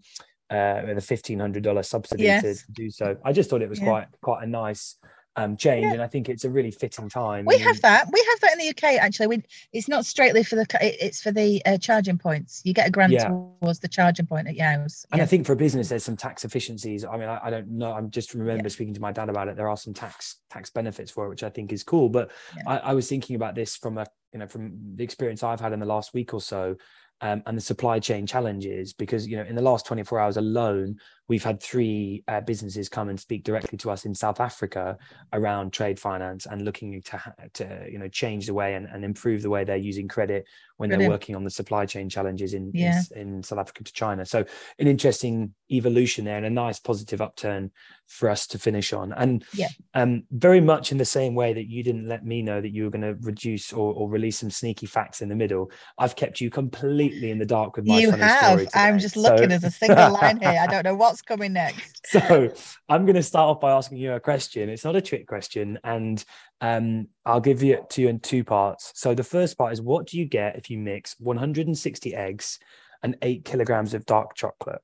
uh, 0.50 0.93
the 0.93 1.01
fifteen 1.01 1.39
hundred 1.39 1.63
dollar 1.63 1.84
subsidy 1.84 2.24
yes. 2.24 2.43
to 2.43 2.72
do 2.72 2.89
so. 2.89 3.17
I 3.25 3.34
just 3.34 3.50
thought 3.50 3.62
it 3.62 3.69
was 3.69 3.79
yeah. 3.79 3.86
quite 3.86 4.07
quite 4.22 4.43
a 4.43 4.48
nice 4.48 4.96
um, 5.38 5.56
change, 5.56 5.84
yeah. 5.84 5.94
and 5.94 6.01
I 6.01 6.08
think 6.08 6.29
it's 6.29 6.46
a 6.46 6.50
really 6.50 6.72
fitting 6.72 7.10
time. 7.10 7.46
We 7.46 7.60
have 7.60 7.79
that. 7.82 8.08
We 8.12 8.25
have 8.32 8.39
that 8.41 8.53
in 8.53 8.58
the 8.58 8.70
UK 8.70 8.96
actually. 9.00 9.27
We 9.27 9.44
it's 9.72 9.88
not 9.88 10.06
straightly 10.06 10.44
for 10.44 10.56
the 10.56 10.65
it's 10.82 11.22
for 11.22 11.32
the 11.32 11.63
uh, 11.65 11.77
charging 11.77 12.17
points. 12.17 12.62
You 12.65 12.74
get 12.74 12.88
a 12.88 12.91
grant 12.91 13.13
yeah. 13.13 13.27
towards 13.27 13.79
the 13.79 13.88
charging 13.88 14.25
point 14.25 14.48
at 14.48 14.56
your 14.56 14.65
house. 14.65 15.06
And 15.12 15.22
I 15.22 15.27
think 15.27 15.46
for 15.46 15.53
a 15.53 15.56
business, 15.56 15.89
there's 15.89 16.03
some 16.03 16.17
tax 16.17 16.44
efficiencies. 16.44 17.06
I 17.06 17.17
mean, 17.17 17.29
I, 17.29 17.39
I 17.44 17.50
don't 17.51 17.70
know. 17.70 17.94
I'm 17.94 18.10
just 18.10 18.34
remember 18.34 18.63
yeah. 18.63 18.70
speaking 18.70 18.96
to 18.96 19.00
my 19.00 19.12
dad 19.12 19.29
about 19.29 19.48
it. 19.48 19.56
There 19.56 19.70
are 19.70 19.77
some 19.77 19.94
tax 19.94 20.38
tax 20.50 20.72
benefits 20.72 21.12
for 21.12 21.25
it, 21.25 21.29
which 21.29 21.44
I 21.44 21.50
think 21.50 21.72
is 21.72 21.84
cool. 21.84 22.10
But 22.10 22.32
I, 22.65 22.79
I 22.79 22.94
was 22.94 23.08
thinking 23.08 23.36
about 23.36 23.53
this 23.53 23.77
from 23.77 24.00
a 24.00 24.08
you 24.34 24.39
know 24.39 24.48
from 24.48 24.96
the 24.96 25.03
experience 25.03 25.44
I've 25.44 25.60
had 25.60 25.72
in 25.72 25.79
the 25.79 25.86
last 25.86 26.13
week 26.13 26.34
or 26.34 26.41
so. 26.41 26.75
Um, 27.20 27.41
and 27.48 27.58
the 27.58 27.62
supply 27.62 27.98
chain 27.98 28.27
challenges 28.27 28.94
because 28.94 29.27
you 29.27 29.38
know 29.38 29.44
in 29.44 29.56
the 29.56 29.62
last 29.62 29.88
24 29.88 30.20
hours 30.20 30.38
alone 30.38 31.00
we've 31.27 31.43
had 31.43 31.62
three 31.62 32.24
uh, 32.27 32.41
businesses 32.41 32.89
come 32.89 33.10
and 33.10 33.19
speak 33.19 33.43
directly 33.43 33.77
to 33.77 33.91
us 33.91 34.05
in 34.05 34.15
South 34.15 34.39
Africa 34.39 34.98
around 35.34 35.74
trade 35.74 36.00
finance 36.00 36.46
and 36.46 36.63
looking 36.63 37.01
to, 37.01 37.36
to 37.53 37.86
you 37.89 38.00
know 38.00 38.07
change 38.07 38.48
the 38.48 38.53
way 38.53 38.75
and, 38.75 38.88
and 38.88 39.03
improve 39.03 39.41
the 39.41 39.50
way 39.50 39.63
they're 39.63 39.75
using 39.77 40.07
credit 40.07 40.46
when 40.77 40.89
Brilliant. 40.89 41.10
they're 41.10 41.15
working 41.15 41.36
on 41.36 41.43
the 41.43 41.50
supply 41.50 41.86
chain 41.86 42.07
challenges 42.07 42.53
in, 42.53 42.72
yeah. 42.74 43.01
in, 43.15 43.36
in 43.36 43.43
South 43.43 43.60
Africa 43.60 43.84
to 43.84 43.93
China. 43.93 44.25
So 44.25 44.46
an 44.79 44.88
interesting 44.88 45.53
evolution 45.72 46.24
there 46.24 46.38
and 46.38 46.46
a 46.46 46.51
nice 46.51 46.79
positive 46.79 47.19
upturn 47.19 47.72
for 48.07 48.29
us 48.29 48.48
to 48.48 48.60
finish 48.60 48.93
on. 48.93 49.12
And 49.12 49.43
yeah. 49.53 49.67
um, 49.93 50.24
very 50.31 50.62
much 50.62 50.91
in 50.91 50.98
the 50.98 51.05
same 51.05 51.36
way 51.36 51.51
that 51.53 51.67
you 51.67 51.84
didn't 51.84 52.07
let 52.07 52.25
me 52.25 52.41
know 52.41 52.62
that 52.62 52.69
you 52.69 52.84
were 52.86 52.89
going 52.89 53.01
to 53.01 53.15
reduce 53.22 53.74
or, 53.74 53.93
or, 53.93 54.07
release 54.07 54.39
some 54.39 54.50
sneaky 54.50 54.86
facts 54.86 55.22
in 55.22 55.27
the 55.27 55.36
middle, 55.36 55.69
I've 55.98 56.15
kept 56.15 56.39
you 56.39 56.50
completely 56.50 57.31
in 57.31 57.39
the 57.39 57.46
dark 57.46 57.75
with 57.75 57.86
my 57.86 58.00
you 58.00 58.12
have. 58.12 58.65
I'm 58.74 59.00
just 59.00 59.17
looking 59.17 59.50
so... 59.50 59.55
as 59.55 59.63
a 59.65 59.72
single 59.72 60.13
line 60.13 60.39
here. 60.39 60.57
I 60.62 60.67
don't 60.67 60.86
know 60.86 60.96
what's 61.18 61.22
coming 61.22 61.54
next. 61.54 61.96
So 62.08 62.54
I'm 62.88 63.06
going 63.06 63.16
to 63.16 63.24
start 63.24 63.50
off 63.50 63.60
by 63.60 63.72
asking 63.74 63.98
you 63.98 64.14
a 64.14 64.20
question. 64.20 64.70
It's 64.70 64.86
not 64.86 64.96
a 64.96 65.02
trick 65.02 65.28
question, 65.28 65.78
and 65.84 66.24
um, 66.62 67.10
I'll 67.26 67.42
give 67.42 67.62
you 67.62 67.74
it 67.74 67.90
to 67.92 68.02
you 68.02 68.08
in 68.08 68.22
two 68.22 68.46
parts. 68.46 68.94
So 68.96 69.14
the 69.14 69.26
first 69.26 69.58
part 69.58 69.74
is 69.74 69.82
what 69.82 70.08
do 70.08 70.18
you 70.18 70.24
get 70.24 70.56
if 70.56 70.70
you 70.70 70.78
mix 70.78 71.16
160 71.20 72.16
eggs 72.16 72.60
and 73.04 73.18
eight 73.22 73.44
kilograms 73.44 73.94
of 73.94 74.06
dark 74.06 74.36
chocolate? 74.36 74.80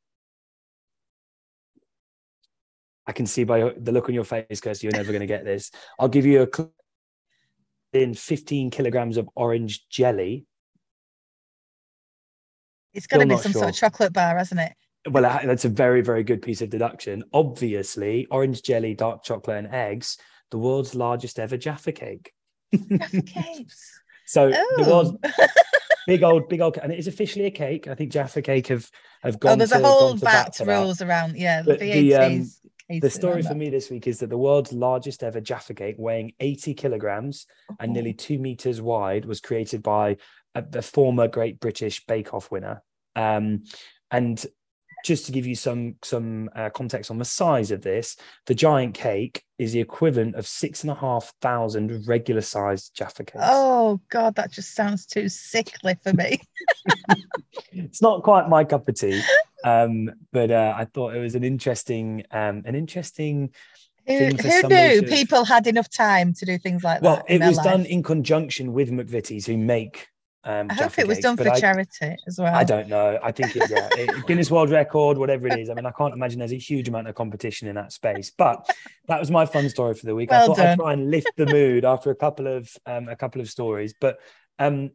I 3.08 3.14
can 3.14 3.26
see 3.26 3.46
by 3.46 3.72
the 3.78 3.94
look 3.94 4.10
on 4.10 4.16
your 4.16 4.26
face, 4.26 4.60
Kirsty, 4.60 4.88
you're 4.88 4.98
never 4.98 5.14
going 5.14 5.22
to 5.22 5.26
get 5.26 5.46
this. 5.46 5.72
I'll 5.98 6.10
give 6.10 6.26
you 6.26 6.42
a 6.44 7.98
in 7.98 8.16
15 8.16 8.70
kilograms 8.70 9.16
of 9.16 9.30
orange 9.36 9.88
jelly. 9.88 10.46
It's 12.94 13.08
got 13.08 13.20
to 13.20 13.28
be 13.28 13.38
some 13.38 13.54
sure. 13.54 13.62
sort 13.62 13.70
of 13.70 13.76
chocolate 13.78 14.12
bar, 14.12 14.38
hasn't 14.38 14.60
it? 14.60 14.74
Well, 15.10 15.24
that's 15.24 15.66
a 15.66 15.70
very, 15.70 16.02
very 16.02 16.24
good 16.24 16.42
piece 16.42 16.62
of 16.62 16.70
deduction. 16.70 17.24
Obviously, 17.34 18.26
orange 18.32 18.62
jelly, 18.62 18.94
dark 18.94 19.24
chocolate, 19.24 19.58
and 19.58 19.74
eggs, 19.74 20.18
the 20.52 20.58
world's 20.58 20.96
largest 20.96 21.40
ever 21.40 21.58
Jaffa 21.58 21.92
cake. 21.92 22.34
Jaffa 22.74 23.22
cakes. 23.26 24.00
so 24.26 24.52
oh. 24.54 24.84
the 24.84 24.90
world's 24.90 25.12
big 26.08 26.24
old, 26.24 26.48
big 26.48 26.62
old, 26.62 26.78
and 26.78 26.92
it 26.92 27.00
is 27.00 27.08
officially 27.08 27.46
a 27.46 27.52
cake. 27.52 27.88
I 27.88 27.96
think 27.96 28.12
Jaffa 28.12 28.42
cake 28.42 28.68
have 28.68 28.90
have 29.24 29.40
gone. 29.40 29.54
Oh, 29.54 29.56
there's 29.58 29.72
to, 29.72 29.80
a 29.80 29.84
whole 29.84 30.16
VAT 30.16 30.60
rules 30.66 31.02
around. 31.02 31.36
Yeah, 31.36 31.64
the, 31.64 31.76
the, 31.76 32.16
um, 32.16 32.50
the 32.90 33.10
story 33.10 33.42
for 33.42 33.56
me 33.56 33.70
this 33.70 33.90
week 33.90 34.08
is 34.08 34.20
that 34.20 34.30
the 34.30 34.38
world's 34.38 34.74
largest 34.74 35.24
ever 35.24 35.42
Jaffa 35.42 35.74
cake, 35.74 35.96
weighing 35.98 36.34
80 36.40 36.74
kilograms 36.76 37.48
oh. 37.72 37.76
and 37.80 37.94
nearly 37.94 38.14
two 38.14 38.40
meters 38.40 38.82
wide, 38.82 39.26
was 39.26 39.42
created 39.42 39.82
by 39.84 40.18
a, 40.56 40.64
a 40.74 40.82
former 40.82 41.28
Great 41.28 41.60
British 41.60 42.06
Bake 42.06 42.34
Off 42.34 42.52
winner. 42.52 42.82
Um, 43.16 43.64
and 44.12 44.44
just 45.04 45.26
to 45.26 45.32
give 45.34 45.46
you 45.46 45.56
some 45.56 45.96
some 46.02 46.50
uh, 46.56 46.70
context 46.70 47.12
on 47.12 47.20
the 47.20 47.26
size 47.26 47.72
of 47.72 47.82
this, 47.82 48.16
the 48.46 48.56
giant 48.56 48.94
cake 48.94 49.44
is 49.60 49.74
the 49.74 49.82
equivalent 49.82 50.36
of 50.36 50.48
six 50.48 50.82
and 50.82 50.92
a 50.92 50.96
half 50.96 51.34
thousand 51.42 52.08
regular 52.08 52.42
sized 52.42 52.96
Jaffa 52.96 53.26
cakes. 53.26 53.44
Oh 53.46 54.00
God, 54.10 54.36
that 54.36 54.52
just 54.52 54.74
sounds 54.74 55.06
too 55.06 55.28
sickly 55.30 55.96
for 56.02 56.14
me. 56.14 56.40
it's 57.74 58.02
not 58.02 58.24
quite 58.24 58.48
my 58.48 58.64
cup 58.64 58.88
of 58.88 58.96
tea, 58.96 59.22
um, 59.66 60.10
but 60.32 60.50
uh, 60.50 60.74
I 60.76 60.86
thought 60.86 61.16
it 61.16 61.20
was 61.20 61.36
an 61.36 61.44
interesting 61.44 62.24
um, 62.32 62.64
an 62.66 62.76
interesting. 62.76 63.52
Who, 64.06 64.16
who 64.16 64.68
knew 64.68 65.04
people 65.04 65.46
had 65.46 65.66
enough 65.66 65.90
time 65.90 66.34
to 66.34 66.46
do 66.46 66.58
things 66.58 66.84
like 66.84 67.02
well, 67.02 67.18
that? 67.18 67.26
Well, 67.30 67.42
it 67.42 67.48
was 67.48 67.56
life? 67.56 67.66
done 67.66 67.86
in 67.86 68.04
conjunction 68.04 68.74
with 68.74 68.92
McVitie's, 68.92 69.46
who 69.46 69.58
make 69.58 70.10
um, 70.46 70.68
I 70.70 70.74
hope 70.74 71.00
it 71.00 71.08
was 71.08 71.20
done 71.20 71.38
for 71.38 71.50
I, 71.50 71.60
charity 71.60 72.16
as 72.28 72.38
well. 72.38 72.54
I 72.54 72.66
don't 72.66 72.90
know. 72.90 73.18
I 73.24 73.32
think 73.32 73.56
it, 73.56 73.70
yeah, 73.70 73.88
it, 73.94 74.26
Guinness 74.28 74.52
World 74.52 74.70
Record, 74.70 75.18
whatever 75.18 75.48
it 75.48 75.58
is. 75.58 75.70
I 75.70 75.74
mean, 75.74 75.86
I 75.86 75.92
can't 75.92 76.14
imagine 76.14 76.40
there's 76.40 76.52
a 76.52 76.58
huge 76.58 76.90
amount 76.90 77.08
of 77.08 77.16
competition 77.16 77.70
in 77.70 77.76
that 77.76 77.94
space. 77.94 78.32
But 78.38 78.70
that 79.08 79.20
was 79.20 79.32
my 79.32 79.46
fun 79.46 79.70
story 79.70 79.94
for 79.96 80.06
the 80.06 80.16
week. 80.16 80.32
Well 80.32 80.44
I 80.44 80.48
thought 80.48 80.58
done. 80.58 80.68
I'd 80.68 80.80
try 80.80 80.94
and 80.94 81.10
lift 81.10 81.32
the 81.38 81.46
mood 81.46 81.86
after 81.86 82.12
a 82.12 82.16
couple 82.16 82.48
of 82.48 82.70
um, 82.86 83.08
a 83.08 83.16
couple 83.16 83.40
of 83.40 83.50
stories. 83.50 83.94
But 84.00 84.20
um, 84.60 84.92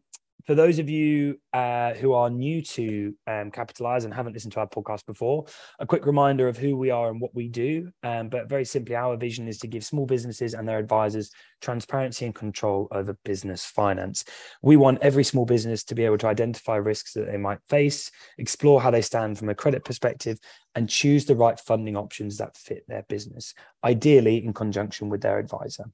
for 0.46 0.54
those 0.54 0.78
of 0.78 0.88
you 0.88 1.38
uh, 1.52 1.92
who 1.94 2.12
are 2.12 2.30
new 2.30 2.62
to 2.62 3.14
um, 3.26 3.50
Capitalise 3.50 4.04
and 4.04 4.14
haven't 4.14 4.32
listened 4.32 4.52
to 4.52 4.60
our 4.60 4.68
podcast 4.68 5.04
before, 5.04 5.44
a 5.78 5.86
quick 5.86 6.06
reminder 6.06 6.48
of 6.48 6.56
who 6.56 6.76
we 6.76 6.90
are 6.90 7.10
and 7.10 7.20
what 7.20 7.34
we 7.34 7.48
do. 7.48 7.90
Um, 8.02 8.28
but 8.28 8.48
very 8.48 8.64
simply, 8.64 8.96
our 8.96 9.16
vision 9.16 9.48
is 9.48 9.58
to 9.58 9.66
give 9.66 9.84
small 9.84 10.06
businesses 10.06 10.54
and 10.54 10.66
their 10.66 10.78
advisors 10.78 11.30
transparency 11.60 12.24
and 12.24 12.34
control 12.34 12.88
over 12.92 13.18
business 13.24 13.66
finance. 13.66 14.24
We 14.62 14.76
want 14.76 15.02
every 15.02 15.24
small 15.24 15.44
business 15.44 15.84
to 15.84 15.94
be 15.94 16.04
able 16.04 16.18
to 16.18 16.28
identify 16.28 16.76
risks 16.76 17.12
that 17.14 17.26
they 17.26 17.36
might 17.36 17.58
face, 17.68 18.10
explore 18.38 18.80
how 18.80 18.90
they 18.90 19.02
stand 19.02 19.38
from 19.38 19.48
a 19.48 19.54
credit 19.54 19.84
perspective, 19.84 20.38
and 20.74 20.88
choose 20.88 21.24
the 21.24 21.36
right 21.36 21.58
funding 21.58 21.96
options 21.96 22.38
that 22.38 22.56
fit 22.56 22.84
their 22.88 23.04
business, 23.08 23.54
ideally 23.84 24.44
in 24.44 24.52
conjunction 24.52 25.08
with 25.08 25.20
their 25.20 25.38
advisor. 25.38 25.84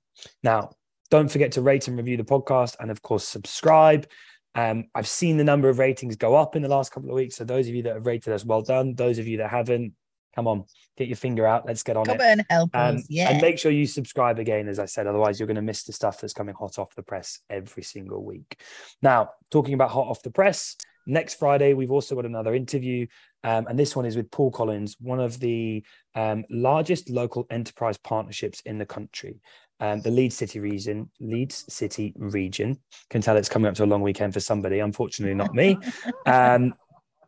Now, 0.43 0.71
don't 1.11 1.31
forget 1.31 1.53
to 1.53 1.63
rate 1.63 1.87
and 1.89 1.97
review 1.97 2.17
the 2.17 2.25
podcast 2.25 2.77
and, 2.81 2.91
of 2.91 3.03
course, 3.03 3.27
subscribe. 3.27 4.07
Um, 4.55 4.85
I've 4.95 5.09
seen 5.09 5.37
the 5.37 5.45
number 5.45 5.69
of 5.69 5.79
ratings 5.79 6.17
go 6.17 6.35
up 6.35 6.57
in 6.57 6.63
the 6.63 6.69
last 6.69 6.93
couple 6.93 7.11
of 7.11 7.17
weeks. 7.17 7.37
So 7.37 7.45
those 7.45 7.69
of 7.69 7.75
you 7.75 7.83
that 7.85 7.95
have 7.95 8.07
rated 8.07 8.33
us, 8.33 8.45
well 8.45 8.63
done. 8.63 8.95
Those 8.95 9.19
of 9.19 9.27
you 9.27 9.39
that 9.39 9.51
haven't, 9.51 9.95
come 10.35 10.47
on, 10.47 10.65
get 10.97 11.09
your 11.09 11.17
finger 11.17 11.47
out. 11.47 11.67
Let's 11.67 11.83
get 11.83 11.97
on 11.97 12.05
come 12.05 12.21
it. 12.21 12.23
and 12.23 12.47
help 12.49 12.71
um, 12.75 12.97
us. 12.97 13.07
Yeah. 13.09 13.31
And 13.31 13.41
make 13.41 13.59
sure 13.59 13.73
you 13.73 13.87
subscribe 13.87 14.39
again, 14.39 14.69
as 14.69 14.79
I 14.79 14.87
said. 14.87 15.07
Otherwise, 15.07 15.41
you're 15.41 15.47
going 15.47 15.57
to 15.57 15.63
miss 15.63 15.85
the 15.85 15.93
stuff 15.93 16.21
that's 16.21 16.35
coming 16.35 16.55
hot 16.55 16.79
off 16.79 16.95
the 16.95 17.03
press 17.03 17.41
every 17.51 17.83
single 17.83 18.25
week. 18.25 18.61
Now, 19.03 19.31
talking 19.51 19.75
about 19.75 19.91
hot 19.91 20.07
off 20.07 20.23
the 20.23 20.31
press, 20.31 20.77
next 21.07 21.35
Friday, 21.35 21.75
we've 21.75 21.91
also 21.91 22.15
got 22.15 22.27
another 22.27 22.55
interview. 22.55 23.07
Um, 23.43 23.67
and 23.67 23.79
this 23.79 23.95
one 23.95 24.07
is 24.07 24.17
with 24.17 24.31
Paul 24.31 24.51
Collins, 24.51 24.97
one 25.01 25.21
of 25.21 25.39
the 25.39 25.85
um, 26.15 26.45
largest 26.49 27.11
local 27.11 27.47
enterprise 27.51 27.99
partnerships 27.99 28.61
in 28.65 28.79
the 28.79 28.87
country 28.87 29.41
um, 29.81 30.01
the 30.01 30.11
Leeds 30.11 30.37
City 30.37 30.61
region, 30.61 31.11
Leeds 31.21 31.65
City 31.69 32.13
region. 32.17 32.79
Can 33.11 33.21
tell 33.21 33.37
it's 33.37 33.49
coming 33.49 33.69
up 33.69 33.75
to 33.75 33.85
a 33.85 33.87
long 33.87 34.03
weekend 34.03 34.33
for 34.33 34.41
somebody. 34.41 34.79
Unfortunately, 34.81 35.35
not 35.35 35.55
me. 35.55 35.79
Um, 36.27 36.75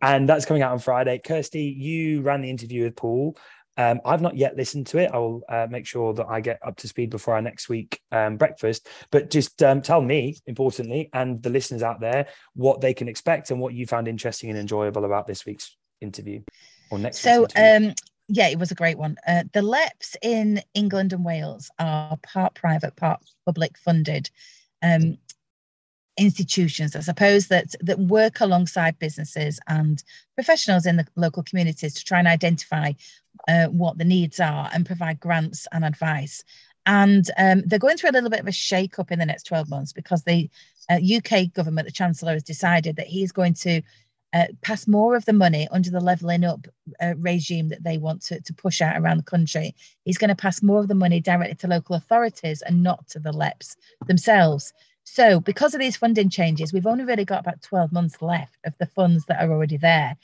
and 0.02 0.28
that's 0.28 0.44
coming 0.44 0.62
out 0.62 0.72
on 0.72 0.78
Friday. 0.78 1.18
Kirsty, 1.18 1.62
you 1.62 2.22
ran 2.22 2.42
the 2.42 2.50
interview 2.50 2.84
with 2.84 2.96
Paul. 2.96 3.36
Um, 3.78 4.00
I've 4.04 4.22
not 4.22 4.36
yet 4.36 4.56
listened 4.56 4.86
to 4.88 4.98
it. 4.98 5.10
I'll 5.12 5.42
uh, 5.48 5.66
make 5.68 5.86
sure 5.86 6.14
that 6.14 6.26
I 6.28 6.40
get 6.40 6.58
up 6.66 6.76
to 6.78 6.88
speed 6.88 7.10
before 7.10 7.34
our 7.34 7.42
next 7.42 7.68
week 7.68 8.00
um, 8.10 8.36
breakfast. 8.36 8.88
But 9.10 9.30
just 9.30 9.62
um, 9.62 9.82
tell 9.82 10.00
me, 10.00 10.36
importantly, 10.46 11.10
and 11.12 11.42
the 11.42 11.50
listeners 11.50 11.82
out 11.82 12.00
there, 12.00 12.26
what 12.54 12.80
they 12.80 12.94
can 12.94 13.08
expect 13.08 13.50
and 13.50 13.60
what 13.60 13.74
you 13.74 13.86
found 13.86 14.08
interesting 14.08 14.48
and 14.50 14.58
enjoyable 14.58 15.04
about 15.04 15.26
this 15.26 15.44
week's 15.44 15.76
interview 16.00 16.42
or 16.90 16.98
next. 16.98 17.18
So, 17.18 17.46
um, 17.56 17.92
yeah, 18.28 18.48
it 18.48 18.58
was 18.58 18.70
a 18.70 18.76
great 18.76 18.98
one. 18.98 19.16
Uh, 19.26 19.44
the 19.52 19.62
LEPs 19.62 20.16
in 20.22 20.62
England 20.74 21.12
and 21.12 21.24
Wales 21.24 21.70
are 21.78 22.16
part 22.18 22.54
private, 22.54 22.96
part 22.96 23.24
public 23.44 23.78
funded 23.78 24.30
um, 24.82 25.18
institutions, 26.16 26.96
I 26.96 27.00
suppose, 27.00 27.48
that, 27.48 27.74
that 27.80 27.98
work 27.98 28.40
alongside 28.40 28.98
businesses 28.98 29.60
and 29.68 30.02
professionals 30.34 30.86
in 30.86 30.96
the 30.96 31.06
local 31.14 31.42
communities 31.42 31.94
to 31.94 32.04
try 32.04 32.18
and 32.18 32.28
identify 32.28 32.92
uh, 33.48 33.66
what 33.66 33.98
the 33.98 34.04
needs 34.04 34.40
are 34.40 34.70
and 34.72 34.86
provide 34.86 35.20
grants 35.20 35.66
and 35.72 35.84
advice. 35.84 36.42
And 36.84 37.28
um, 37.36 37.62
they're 37.66 37.78
going 37.78 37.96
through 37.96 38.10
a 38.10 38.12
little 38.12 38.30
bit 38.30 38.40
of 38.40 38.46
a 38.46 38.52
shake 38.52 38.98
up 38.98 39.10
in 39.10 39.18
the 39.18 39.26
next 39.26 39.44
12 39.44 39.68
months 39.68 39.92
because 39.92 40.22
the 40.22 40.48
uh, 40.88 40.98
UK 40.98 41.52
government, 41.52 41.86
the 41.86 41.92
Chancellor, 41.92 42.32
has 42.32 42.42
decided 42.42 42.96
that 42.96 43.08
he's 43.08 43.32
going 43.32 43.54
to 43.54 43.82
uh, 44.36 44.46
pass 44.60 44.86
more 44.86 45.16
of 45.16 45.24
the 45.24 45.32
money 45.32 45.66
under 45.72 45.90
the 45.90 46.00
levelling 46.00 46.44
up 46.44 46.66
uh, 47.00 47.14
regime 47.16 47.70
that 47.70 47.82
they 47.82 47.96
want 47.96 48.20
to, 48.20 48.38
to 48.42 48.52
push 48.52 48.82
out 48.82 49.00
around 49.00 49.16
the 49.16 49.22
country. 49.22 49.74
He's 50.04 50.18
going 50.18 50.28
to 50.28 50.34
pass 50.34 50.62
more 50.62 50.80
of 50.80 50.88
the 50.88 50.94
money 50.94 51.20
directly 51.20 51.54
to 51.54 51.66
local 51.66 51.96
authorities 51.96 52.60
and 52.60 52.82
not 52.82 53.08
to 53.08 53.18
the 53.18 53.32
LEPs 53.32 53.76
themselves. 54.06 54.74
So, 55.04 55.40
because 55.40 55.72
of 55.72 55.80
these 55.80 55.96
funding 55.96 56.28
changes, 56.28 56.72
we've 56.72 56.86
only 56.86 57.04
really 57.04 57.24
got 57.24 57.40
about 57.40 57.62
12 57.62 57.92
months 57.92 58.20
left 58.20 58.58
of 58.66 58.74
the 58.78 58.86
funds 58.86 59.24
that 59.26 59.42
are 59.42 59.50
already 59.50 59.78
there. 59.78 60.16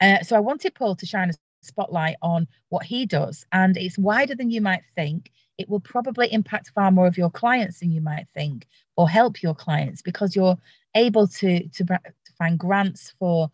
Uh, 0.00 0.20
so, 0.22 0.36
I 0.36 0.40
wanted 0.40 0.74
Paul 0.74 0.96
to 0.96 1.06
shine 1.06 1.30
a 1.30 1.34
spotlight 1.62 2.16
on 2.20 2.46
what 2.68 2.84
he 2.84 3.06
does, 3.06 3.46
and 3.52 3.78
it's 3.78 3.96
wider 3.96 4.34
than 4.34 4.50
you 4.50 4.60
might 4.60 4.82
think. 4.94 5.30
It 5.56 5.70
will 5.70 5.80
probably 5.80 6.30
impact 6.32 6.72
far 6.74 6.90
more 6.90 7.06
of 7.06 7.16
your 7.16 7.30
clients 7.30 7.78
than 7.78 7.92
you 7.92 8.00
might 8.00 8.26
think, 8.34 8.66
or 8.96 9.08
help 9.08 9.40
your 9.40 9.54
clients 9.54 10.02
because 10.02 10.34
you're 10.34 10.58
able 10.96 11.28
to, 11.28 11.68
to, 11.68 11.84
to 11.84 12.23
find 12.34 12.58
grants 12.58 13.14
for 13.18 13.50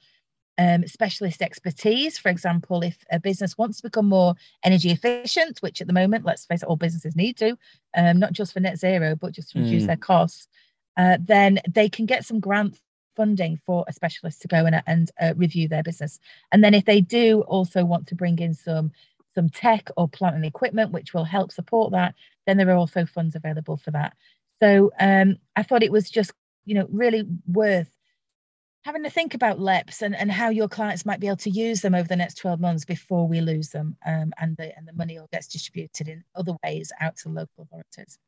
um, 0.59 0.87
specialist 0.87 1.41
expertise. 1.41 2.19
For 2.19 2.29
example, 2.29 2.83
if 2.83 2.99
a 3.11 3.19
business 3.19 3.57
wants 3.57 3.79
to 3.79 3.85
become 3.85 4.09
more 4.09 4.35
energy 4.63 4.91
efficient, 4.91 5.59
which 5.61 5.81
at 5.81 5.87
the 5.87 5.93
moment, 5.93 6.25
let's 6.25 6.45
face 6.45 6.63
it, 6.63 6.67
all 6.67 6.77
businesses 6.77 7.17
need 7.17 7.37
to, 7.39 7.57
um, 7.97 8.19
not 8.19 8.33
just 8.33 8.53
for 8.53 8.61
net 8.61 8.79
zero, 8.79 9.17
but 9.17 9.33
just 9.33 9.53
to 9.53 9.61
reduce 9.61 9.85
mm. 9.85 9.87
their 9.87 9.97
costs, 9.97 10.49
uh, 10.97 11.17
then 11.23 11.61
they 11.69 11.89
can 11.89 12.05
get 12.05 12.27
some 12.27 12.41
grant 12.41 12.79
funding 13.17 13.59
for 13.65 13.85
a 13.89 13.93
specialist 13.93 14.43
to 14.43 14.49
go 14.49 14.67
in 14.67 14.75
and 14.87 15.11
uh, 15.21 15.33
review 15.37 15.69
their 15.69 15.83
business. 15.83 16.19
And 16.53 16.63
then 16.63 16.75
if 16.75 16.85
they 16.85 17.01
do 17.01 17.41
also 17.43 17.85
want 17.85 18.07
to 18.09 18.15
bring 18.15 18.39
in 18.39 18.55
some 18.55 18.93
some 19.35 19.49
tech 19.49 19.89
or 19.97 20.09
plant 20.09 20.35
and 20.35 20.45
equipment, 20.45 20.91
which 20.91 21.15
will 21.15 21.25
help 21.25 21.53
support 21.53 21.93
that, 21.93 22.15
then 22.47 22.57
there 22.57 22.69
are 22.69 22.77
also 22.77 23.07
funds 23.07 23.37
available 23.37 23.77
for 23.77 23.93
that. 23.93 24.15
So 24.61 24.91
um, 24.99 25.37
I 25.55 25.63
thought 25.63 25.85
it 25.85 25.93
was 25.93 26.11
just, 26.11 26.33
you 26.65 26.75
know, 26.75 26.87
really 26.91 27.25
worth 27.47 27.89
having 28.85 29.03
to 29.03 29.11
think 29.11 29.35
about 29.35 29.61
LEPs 29.61 30.03
and, 30.03 30.17
and 30.17 30.31
how 30.31 30.49
your 30.49 30.69
clients 30.69 31.05
might 31.05 31.21
be 31.21 31.27
able 31.27 31.37
to 31.37 31.51
use 31.51 31.81
them 31.81 31.95
over 31.95 32.09
the 32.09 32.17
next 32.17 32.37
12 32.39 32.61
months 32.61 32.85
before 32.85 33.29
we 33.29 33.41
lose 33.41 33.69
them 33.69 33.97
um, 34.07 34.33
and, 34.39 34.57
the, 34.57 34.77
and 34.77 34.89
the 34.89 34.93
money 34.95 35.19
all 35.19 35.29
gets 35.33 35.49
distributed 35.49 36.09
in 36.09 36.25
other 36.35 36.55
ways 36.65 36.91
out 37.01 37.17
to 37.17 37.29
local 37.29 37.65
authorities. 37.65 38.19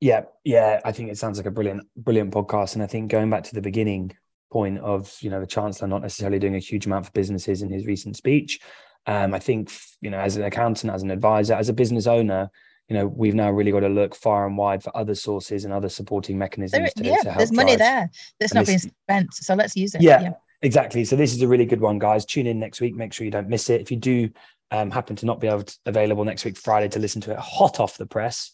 Yeah, 0.00 0.22
yeah, 0.44 0.80
I 0.84 0.92
think 0.92 1.10
it 1.10 1.18
sounds 1.18 1.38
like 1.38 1.46
a 1.46 1.50
brilliant, 1.50 1.86
brilliant 1.96 2.32
podcast. 2.32 2.74
And 2.74 2.82
I 2.82 2.86
think 2.86 3.10
going 3.10 3.30
back 3.30 3.44
to 3.44 3.54
the 3.54 3.62
beginning 3.62 4.12
point 4.50 4.78
of, 4.80 5.16
you 5.20 5.30
know, 5.30 5.40
the 5.40 5.46
chancellor 5.46 5.88
not 5.88 6.02
necessarily 6.02 6.38
doing 6.38 6.56
a 6.56 6.58
huge 6.58 6.86
amount 6.86 7.06
for 7.06 7.12
businesses 7.12 7.62
in 7.62 7.70
his 7.70 7.86
recent 7.86 8.16
speech, 8.16 8.58
um, 9.06 9.32
I 9.32 9.38
think, 9.38 9.72
you 10.00 10.10
know, 10.10 10.18
as 10.18 10.36
an 10.36 10.42
accountant, 10.42 10.92
as 10.92 11.02
an 11.02 11.10
advisor, 11.10 11.54
as 11.54 11.68
a 11.68 11.72
business 11.72 12.06
owner, 12.06 12.50
you 12.92 12.98
know, 12.98 13.06
we've 13.06 13.34
now 13.34 13.50
really 13.50 13.72
got 13.72 13.80
to 13.80 13.88
look 13.88 14.14
far 14.14 14.46
and 14.46 14.58
wide 14.58 14.82
for 14.82 14.94
other 14.94 15.14
sources 15.14 15.64
and 15.64 15.72
other 15.72 15.88
supporting 15.88 16.36
mechanisms. 16.36 16.92
There, 16.94 17.04
to, 17.04 17.10
yeah, 17.10 17.32
to 17.32 17.34
there's 17.38 17.50
money 17.50 17.74
there 17.74 18.10
that's 18.38 18.52
not 18.52 18.66
this, 18.66 18.84
being 18.84 18.94
spent, 19.08 19.32
so 19.32 19.54
let's 19.54 19.74
use 19.74 19.94
it. 19.94 20.02
Yeah, 20.02 20.20
yeah, 20.20 20.32
exactly. 20.60 21.06
So 21.06 21.16
this 21.16 21.32
is 21.32 21.40
a 21.40 21.48
really 21.48 21.64
good 21.64 21.80
one, 21.80 21.98
guys. 21.98 22.26
Tune 22.26 22.46
in 22.46 22.60
next 22.60 22.82
week. 22.82 22.94
Make 22.94 23.14
sure 23.14 23.24
you 23.24 23.30
don't 23.30 23.48
miss 23.48 23.70
it. 23.70 23.80
If 23.80 23.90
you 23.90 23.96
do 23.96 24.28
um, 24.70 24.90
happen 24.90 25.16
to 25.16 25.24
not 25.24 25.40
be 25.40 25.46
able 25.46 25.62
to, 25.62 25.78
available 25.86 26.22
next 26.26 26.44
week, 26.44 26.58
Friday, 26.58 26.90
to 26.90 26.98
listen 26.98 27.22
to 27.22 27.32
it 27.32 27.38
hot 27.38 27.80
off 27.80 27.96
the 27.96 28.04
press, 28.04 28.52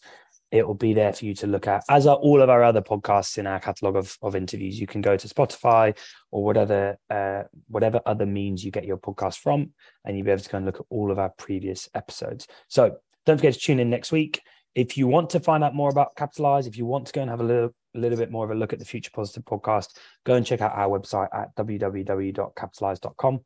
it 0.51 0.65
will 0.65 0.73
be 0.73 0.93
there 0.93 1.11
for 1.11 1.25
you 1.25 1.35
to 1.35 1.47
look 1.47 1.67
at, 1.67 1.83
as 1.89 2.07
are 2.07 2.15
all 2.15 2.41
of 2.41 2.49
our 2.49 2.63
other 2.63 2.81
podcasts 2.81 3.37
in 3.37 3.45
our 3.45 3.59
catalog 3.59 3.97
of, 3.97 4.17
of 4.21 4.37
interviews. 4.37 4.79
You 4.79 4.87
can 4.87 5.01
go 5.01 5.17
to 5.17 5.27
Spotify 5.27 5.97
or 6.31 6.45
whatever 6.45 6.97
uh, 7.09 7.43
whatever 7.67 7.99
other 8.05 8.25
means 8.25 8.63
you 8.63 8.71
get 8.71 8.85
your 8.85 8.99
podcast 8.99 9.39
from, 9.39 9.71
and 10.05 10.15
you'll 10.15 10.23
be 10.23 10.31
able 10.31 10.41
to 10.41 10.49
go 10.49 10.57
and 10.57 10.65
look 10.65 10.79
at 10.79 10.85
all 10.89 11.11
of 11.11 11.19
our 11.19 11.33
previous 11.37 11.89
episodes. 11.93 12.47
So 12.69 12.99
don't 13.29 13.37
forget 13.37 13.53
to 13.53 13.59
tune 13.59 13.79
in 13.79 13.91
next 13.91 14.11
week. 14.11 14.41
If 14.73 14.97
you 14.97 15.05
want 15.05 15.29
to 15.31 15.39
find 15.39 15.63
out 15.63 15.75
more 15.75 15.91
about 15.91 16.15
Capitalise, 16.15 16.65
if 16.65 16.77
you 16.77 16.85
want 16.87 17.05
to 17.05 17.13
go 17.13 17.21
and 17.21 17.29
have 17.29 17.41
a 17.41 17.43
little, 17.43 17.69
a 17.95 17.99
little 17.99 18.17
bit 18.17 18.31
more 18.31 18.43
of 18.43 18.49
a 18.49 18.55
look 18.55 18.73
at 18.73 18.79
the 18.79 18.85
Future 18.85 19.11
Positive 19.13 19.45
podcast, 19.45 19.95
go 20.25 20.33
and 20.33 20.43
check 20.43 20.61
out 20.61 20.73
our 20.73 20.99
website 20.99 21.27
at 21.31 21.55
www.capitalise.com. 21.55 23.39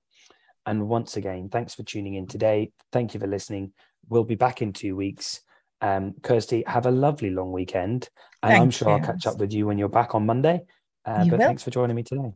And 0.65 0.87
once 0.87 1.17
again, 1.17 1.49
thanks 1.49 1.75
for 1.75 1.83
tuning 1.83 2.13
in 2.13 2.27
today. 2.27 2.71
Thank 2.93 3.13
you 3.13 3.19
for 3.19 3.27
listening. 3.27 3.73
We'll 4.07 4.23
be 4.23 4.35
back 4.35 4.61
in 4.61 4.71
two 4.71 4.95
weeks. 4.95 5.41
Um, 5.81 6.13
Kirsty, 6.23 6.63
have 6.65 6.85
a 6.85 6.91
lovely 6.91 7.31
long 7.31 7.51
weekend. 7.51 8.07
And 8.41 8.51
Thank 8.51 8.61
I'm 8.61 8.71
sure 8.71 8.87
you. 8.87 8.95
I'll 8.95 9.01
catch 9.05 9.27
up 9.27 9.37
with 9.37 9.51
you 9.51 9.67
when 9.67 9.77
you're 9.77 9.89
back 9.89 10.15
on 10.15 10.25
Monday. 10.25 10.61
Uh, 11.03 11.25
but 11.25 11.39
will. 11.39 11.45
thanks 11.45 11.63
for 11.63 11.71
joining 11.71 11.97
me 11.97 12.03
today. 12.03 12.31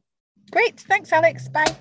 Great. 0.51 0.81
Thanks, 0.81 1.13
Alex. 1.13 1.47
Bye. 1.47 1.73